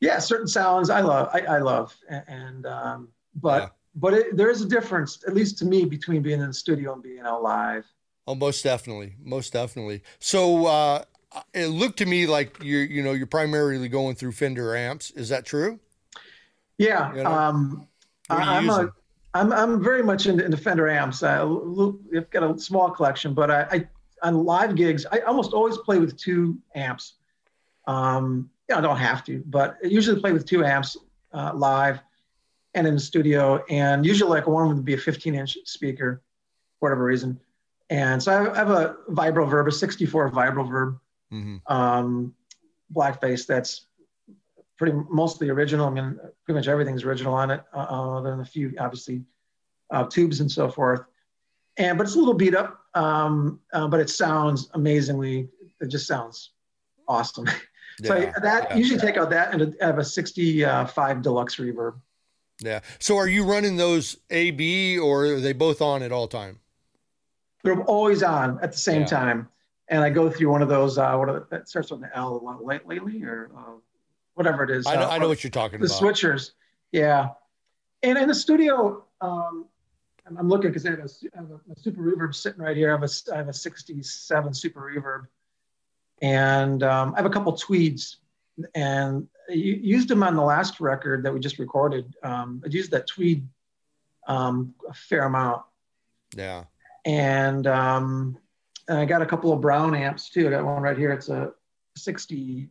Yeah, 0.00 0.18
certain 0.18 0.46
sounds 0.48 0.90
I 0.90 1.00
love. 1.00 1.28
I, 1.32 1.40
I 1.42 1.58
love, 1.58 1.94
and 2.08 2.66
um, 2.66 3.08
but 3.34 3.62
Yeah. 3.62 3.68
but 3.96 4.14
it, 4.14 4.36
there 4.36 4.50
is 4.50 4.62
a 4.62 4.68
difference, 4.68 5.22
at 5.26 5.34
least 5.34 5.58
to 5.58 5.64
me, 5.64 5.84
between 5.84 6.22
being 6.22 6.40
in 6.40 6.48
the 6.48 6.54
studio 6.54 6.92
and 6.94 7.02
being 7.02 7.20
out 7.20 7.42
live. 7.42 7.84
Oh, 8.26 8.34
most 8.34 8.62
definitely, 8.62 9.16
most 9.22 9.52
definitely. 9.52 10.02
So 10.20 10.66
uh, 10.66 11.04
it 11.52 11.66
looked 11.66 11.98
to 11.98 12.06
me 12.06 12.26
like 12.26 12.56
you're, 12.62 12.84
you 12.84 13.02
know, 13.02 13.12
you're 13.12 13.26
primarily 13.26 13.88
going 13.88 14.14
through 14.14 14.32
Fender 14.32 14.76
amps. 14.76 15.10
Is 15.10 15.28
that 15.30 15.44
true? 15.44 15.80
Yeah, 16.78 17.14
You 17.14 17.24
know? 17.24 17.44
um, 17.48 17.88
What 18.28 18.38
are 18.38 18.42
you 18.42 18.52
I, 18.52 18.56
I'm 18.58 18.64
using? 18.64 18.84
a 18.86 18.92
I'm 19.34 19.52
I'm 19.52 19.82
very 19.82 20.02
much 20.02 20.26
into, 20.26 20.44
into 20.44 20.56
Fender 20.56 20.88
amps. 20.88 21.22
I, 21.22 21.42
I've 21.42 22.30
got 22.30 22.42
a 22.42 22.58
small 22.58 22.90
collection, 22.90 23.34
but 23.34 23.50
I, 23.50 23.62
I 23.70 23.88
on 24.22 24.44
live 24.44 24.74
gigs 24.74 25.06
I 25.10 25.20
almost 25.20 25.52
always 25.52 25.76
play 25.78 25.98
with 25.98 26.16
two 26.16 26.58
amps. 26.74 27.14
Um, 27.86 28.50
you 28.70 28.76
know, 28.76 28.78
I 28.78 28.82
don't 28.82 28.98
have 28.98 29.24
to, 29.24 29.42
but 29.46 29.78
I 29.82 29.88
usually 29.88 30.20
play 30.20 30.32
with 30.32 30.46
two 30.46 30.64
amps 30.64 30.96
uh, 31.32 31.50
live 31.54 32.00
and 32.74 32.86
in 32.86 32.94
the 32.94 33.00
studio. 33.00 33.64
And 33.68 34.06
usually, 34.06 34.30
like 34.30 34.46
one 34.46 34.68
would 34.68 34.84
be 34.84 34.94
a 34.94 34.98
15 34.98 35.34
inch 35.34 35.58
speaker, 35.64 36.22
for 36.78 36.88
whatever 36.88 37.04
reason. 37.04 37.40
And 37.90 38.22
so 38.22 38.30
I 38.30 38.56
have, 38.56 38.70
a 38.70 38.96
Vibro 39.08 39.50
Verb, 39.50 39.66
a 39.66 39.72
64 39.72 40.30
Vibro 40.30 40.68
Verb 40.68 41.00
hmm 41.30 41.56
um, 41.66 42.34
blackface 42.92 43.46
that's 43.46 43.86
pretty 44.76 44.96
mostly 45.08 45.48
original. 45.48 45.86
I 45.86 45.90
mean, 45.90 46.18
pretty 46.44 46.58
much 46.58 46.68
everything's 46.68 47.04
original 47.04 47.34
on 47.34 47.50
it, 47.50 47.62
uh, 47.72 47.86
other 47.88 48.30
than 48.30 48.40
a 48.40 48.44
few, 48.44 48.74
obviously, 48.78 49.22
uh, 49.90 50.04
tubes 50.06 50.40
and 50.40 50.50
so 50.50 50.68
forth. 50.68 51.02
And 51.76 51.98
but 51.98 52.04
it's 52.04 52.14
a 52.14 52.18
little 52.18 52.34
beat 52.34 52.54
up, 52.54 52.80
um, 52.94 53.60
uh, 53.72 53.88
but 53.88 54.00
it 54.00 54.10
sounds 54.10 54.70
amazingly. 54.74 55.48
It 55.80 55.88
just 55.88 56.06
sounds 56.06 56.50
awesome. 57.08 57.48
so 58.08 58.16
Yeah, 58.16 58.32
that 58.42 58.70
yeah. 58.70 58.76
usually 58.76 59.00
take 59.00 59.16
out 59.16 59.30
that 59.30 59.52
and 59.54 59.76
have 59.80 59.98
a 59.98 60.04
65 60.04 61.22
deluxe 61.22 61.56
reverb. 61.56 61.94
Yeah. 62.60 62.80
So 62.98 63.16
are 63.16 63.28
you 63.28 63.44
running 63.44 63.76
those 63.76 64.18
AB 64.30 64.98
or 64.98 65.24
are 65.24 65.40
they 65.40 65.52
both 65.52 65.80
on 65.80 66.02
at 66.02 66.12
all 66.12 66.28
time? 66.28 66.60
They're 67.62 67.82
always 67.84 68.22
on 68.22 68.58
at 68.62 68.72
the 68.72 68.78
same 68.78 69.02
Yeah. 69.02 69.06
time. 69.06 69.48
And 69.88 70.04
I 70.04 70.10
go 70.10 70.30
through 70.30 70.50
one 70.50 70.62
of 70.62 70.68
those. 70.68 70.98
Uh, 70.98 71.16
what 71.16 71.28
are, 71.28 71.48
that 71.50 71.68
starts 71.68 71.90
with 71.90 72.02
an 72.02 72.10
L. 72.14 72.40
Lately 72.62 73.24
or 73.24 73.50
uh, 73.56 73.72
whatever 74.34 74.62
it 74.62 74.70
is. 74.70 74.86
I 74.86 74.94
know, 74.94 75.02
uh, 75.02 75.08
I 75.08 75.18
know 75.18 75.28
what 75.28 75.42
you're 75.42 75.50
talking 75.50 75.80
the 75.80 75.86
about. 75.86 76.00
The 76.00 76.06
switchers 76.06 76.52
yeah 76.92 77.28
and 78.02 78.18
in 78.18 78.28
the 78.28 78.34
studio 78.34 79.04
um 79.20 79.66
i'm 80.38 80.48
looking 80.48 80.70
because 80.70 80.86
I, 80.86 80.90
have 80.90 81.00
a 81.00 81.08
I 81.34 81.36
have 81.36 81.50
a, 81.50 81.80
super 81.80 82.02
reverb 82.02 82.34
sitting 82.34 82.60
right 82.60 82.76
here 82.76 82.88
i 82.88 82.92
have 82.92 83.02
a, 83.02 83.32
I 83.32 83.36
have 83.38 83.48
a 83.48 83.52
67 83.52 84.54
super 84.54 84.80
reverb 84.80 85.26
and 86.22 86.82
um, 86.82 87.12
i 87.14 87.16
have 87.18 87.26
a 87.26 87.30
couple 87.30 87.52
tweeds 87.52 88.18
and 88.74 89.26
I 89.48 89.54
used 89.54 90.08
them 90.08 90.22
on 90.22 90.36
the 90.36 90.42
last 90.42 90.80
record 90.80 91.24
that 91.24 91.32
we 91.32 91.40
just 91.40 91.58
recorded 91.58 92.14
um, 92.22 92.62
i 92.64 92.68
used 92.68 92.90
that 92.92 93.06
tweed 93.06 93.46
um, 94.26 94.74
a 94.88 94.94
fair 94.94 95.24
amount 95.24 95.62
Yeah. 96.36 96.64
and 97.04 97.66
um, 97.66 98.38
and 98.88 98.98
I 98.98 99.04
got 99.04 99.22
a 99.22 99.26
couple 99.26 99.52
of 99.52 99.60
brown 99.60 99.94
amps 99.94 100.30
too. 100.30 100.48
I 100.48 100.50
got 100.50 100.64
one 100.64 100.82
right 100.82 100.98
here. 100.98 101.12
It's 101.12 101.28
a 101.28 101.52
60, 101.96 102.68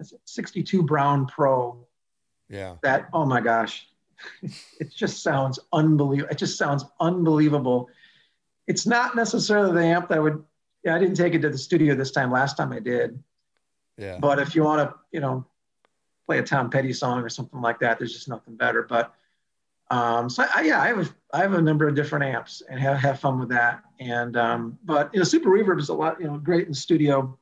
it's 0.00 0.12
a 0.12 0.16
62 0.24 0.82
Brown 0.82 1.26
Pro. 1.26 1.86
Yeah. 2.48 2.74
That 2.82 3.08
oh 3.12 3.24
my 3.24 3.40
gosh, 3.40 3.86
it 4.80 4.92
just 4.94 5.22
sounds 5.22 5.58
unbelievable. 5.72 6.30
It 6.32 6.38
just 6.38 6.58
sounds 6.58 6.84
unbelievable. 7.00 7.88
It's 8.66 8.86
not 8.86 9.14
necessarily 9.14 9.72
the 9.72 9.84
amp 9.86 10.08
that 10.08 10.18
I 10.18 10.20
would. 10.20 10.42
Yeah, 10.86 10.94
I 10.94 11.00
didn't 11.00 11.16
take 11.16 11.34
it 11.34 11.42
to 11.42 11.50
the 11.50 11.58
studio 11.58 11.96
this 11.96 12.12
time. 12.12 12.30
Last 12.30 12.56
time 12.56 12.72
I 12.72 12.78
did, 12.78 13.20
Yeah. 13.98 14.18
but 14.20 14.38
if 14.38 14.54
you 14.54 14.62
want 14.62 14.88
to, 14.88 14.96
you 15.10 15.18
know, 15.18 15.44
play 16.26 16.38
a 16.38 16.44
Tom 16.44 16.70
Petty 16.70 16.92
song 16.92 17.22
or 17.22 17.28
something 17.28 17.60
like 17.60 17.80
that, 17.80 17.98
there's 17.98 18.12
just 18.12 18.28
nothing 18.28 18.54
better. 18.54 18.84
But 18.84 19.12
um, 19.90 20.30
so 20.30 20.44
I, 20.54 20.60
yeah, 20.62 20.80
I 20.80 20.86
have 20.86 20.98
a, 20.98 21.08
I 21.32 21.38
have 21.40 21.54
a 21.54 21.60
number 21.60 21.88
of 21.88 21.96
different 21.96 22.24
amps 22.24 22.62
and 22.70 22.78
have, 22.78 22.98
have 22.98 23.18
fun 23.18 23.40
with 23.40 23.48
that. 23.48 23.82
And 23.98 24.36
um, 24.36 24.78
but 24.84 25.12
you 25.12 25.18
know, 25.18 25.24
Super 25.24 25.48
Reverb 25.50 25.80
is 25.80 25.88
a 25.88 25.94
lot, 25.94 26.20
you 26.20 26.28
know, 26.28 26.38
great 26.38 26.66
in 26.66 26.68
the 26.68 26.76
studio. 26.78 27.36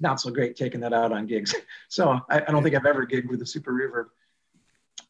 Not 0.00 0.20
so 0.20 0.30
great 0.30 0.54
taking 0.54 0.80
that 0.80 0.92
out 0.92 1.10
on 1.10 1.26
gigs. 1.26 1.54
So 1.88 2.20
I, 2.28 2.36
I 2.40 2.50
don't 2.50 2.62
think 2.62 2.74
I've 2.74 2.84
ever 2.86 3.06
gigged 3.06 3.28
with 3.30 3.40
a 3.40 3.46
Super 3.46 3.72
Reverb. 3.72 4.08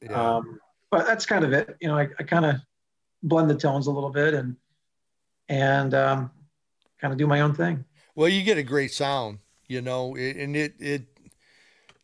Yeah. 0.01 0.37
Um, 0.37 0.61
but 0.93 1.07
that's 1.07 1.27
kind 1.27 1.45
of 1.45 1.53
it. 1.53 1.77
You 1.81 1.89
know, 1.89 1.99
I, 1.99 2.09
I 2.21 2.23
kind 2.23 2.45
of 2.45 2.57
blend 3.25 3.51
the 3.51 3.57
tones 3.57 3.89
a 3.89 3.91
little 3.91 4.11
bit 4.11 4.33
and 4.33 4.55
and 5.49 5.93
um, 5.95 6.31
kind 7.03 7.13
of 7.13 7.19
do 7.19 7.27
my 7.27 7.41
own 7.41 7.53
thing. 7.53 7.85
Well, 8.15 8.29
you 8.29 8.43
get 8.43 8.57
a 8.57 8.63
great 8.63 8.93
sound, 8.93 9.41
you 9.69 9.83
know, 9.83 10.15
and 10.17 10.57
it 10.57 10.75
it 10.79 11.03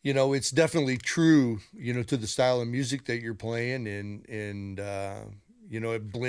you 0.03 0.13
know 0.13 0.33
it's 0.33 0.51
definitely 0.51 0.97
true, 0.97 1.59
you 1.73 1.93
know, 1.93 2.03
to 2.03 2.17
the 2.17 2.27
style 2.27 2.61
of 2.61 2.67
music 2.67 3.05
that 3.05 3.21
you're 3.21 3.33
playing, 3.33 3.87
and 3.87 4.27
and 4.29 4.79
uh, 4.79 5.21
you 5.67 5.79
know 5.79 5.93
it 5.93 6.11
blends. 6.11 6.27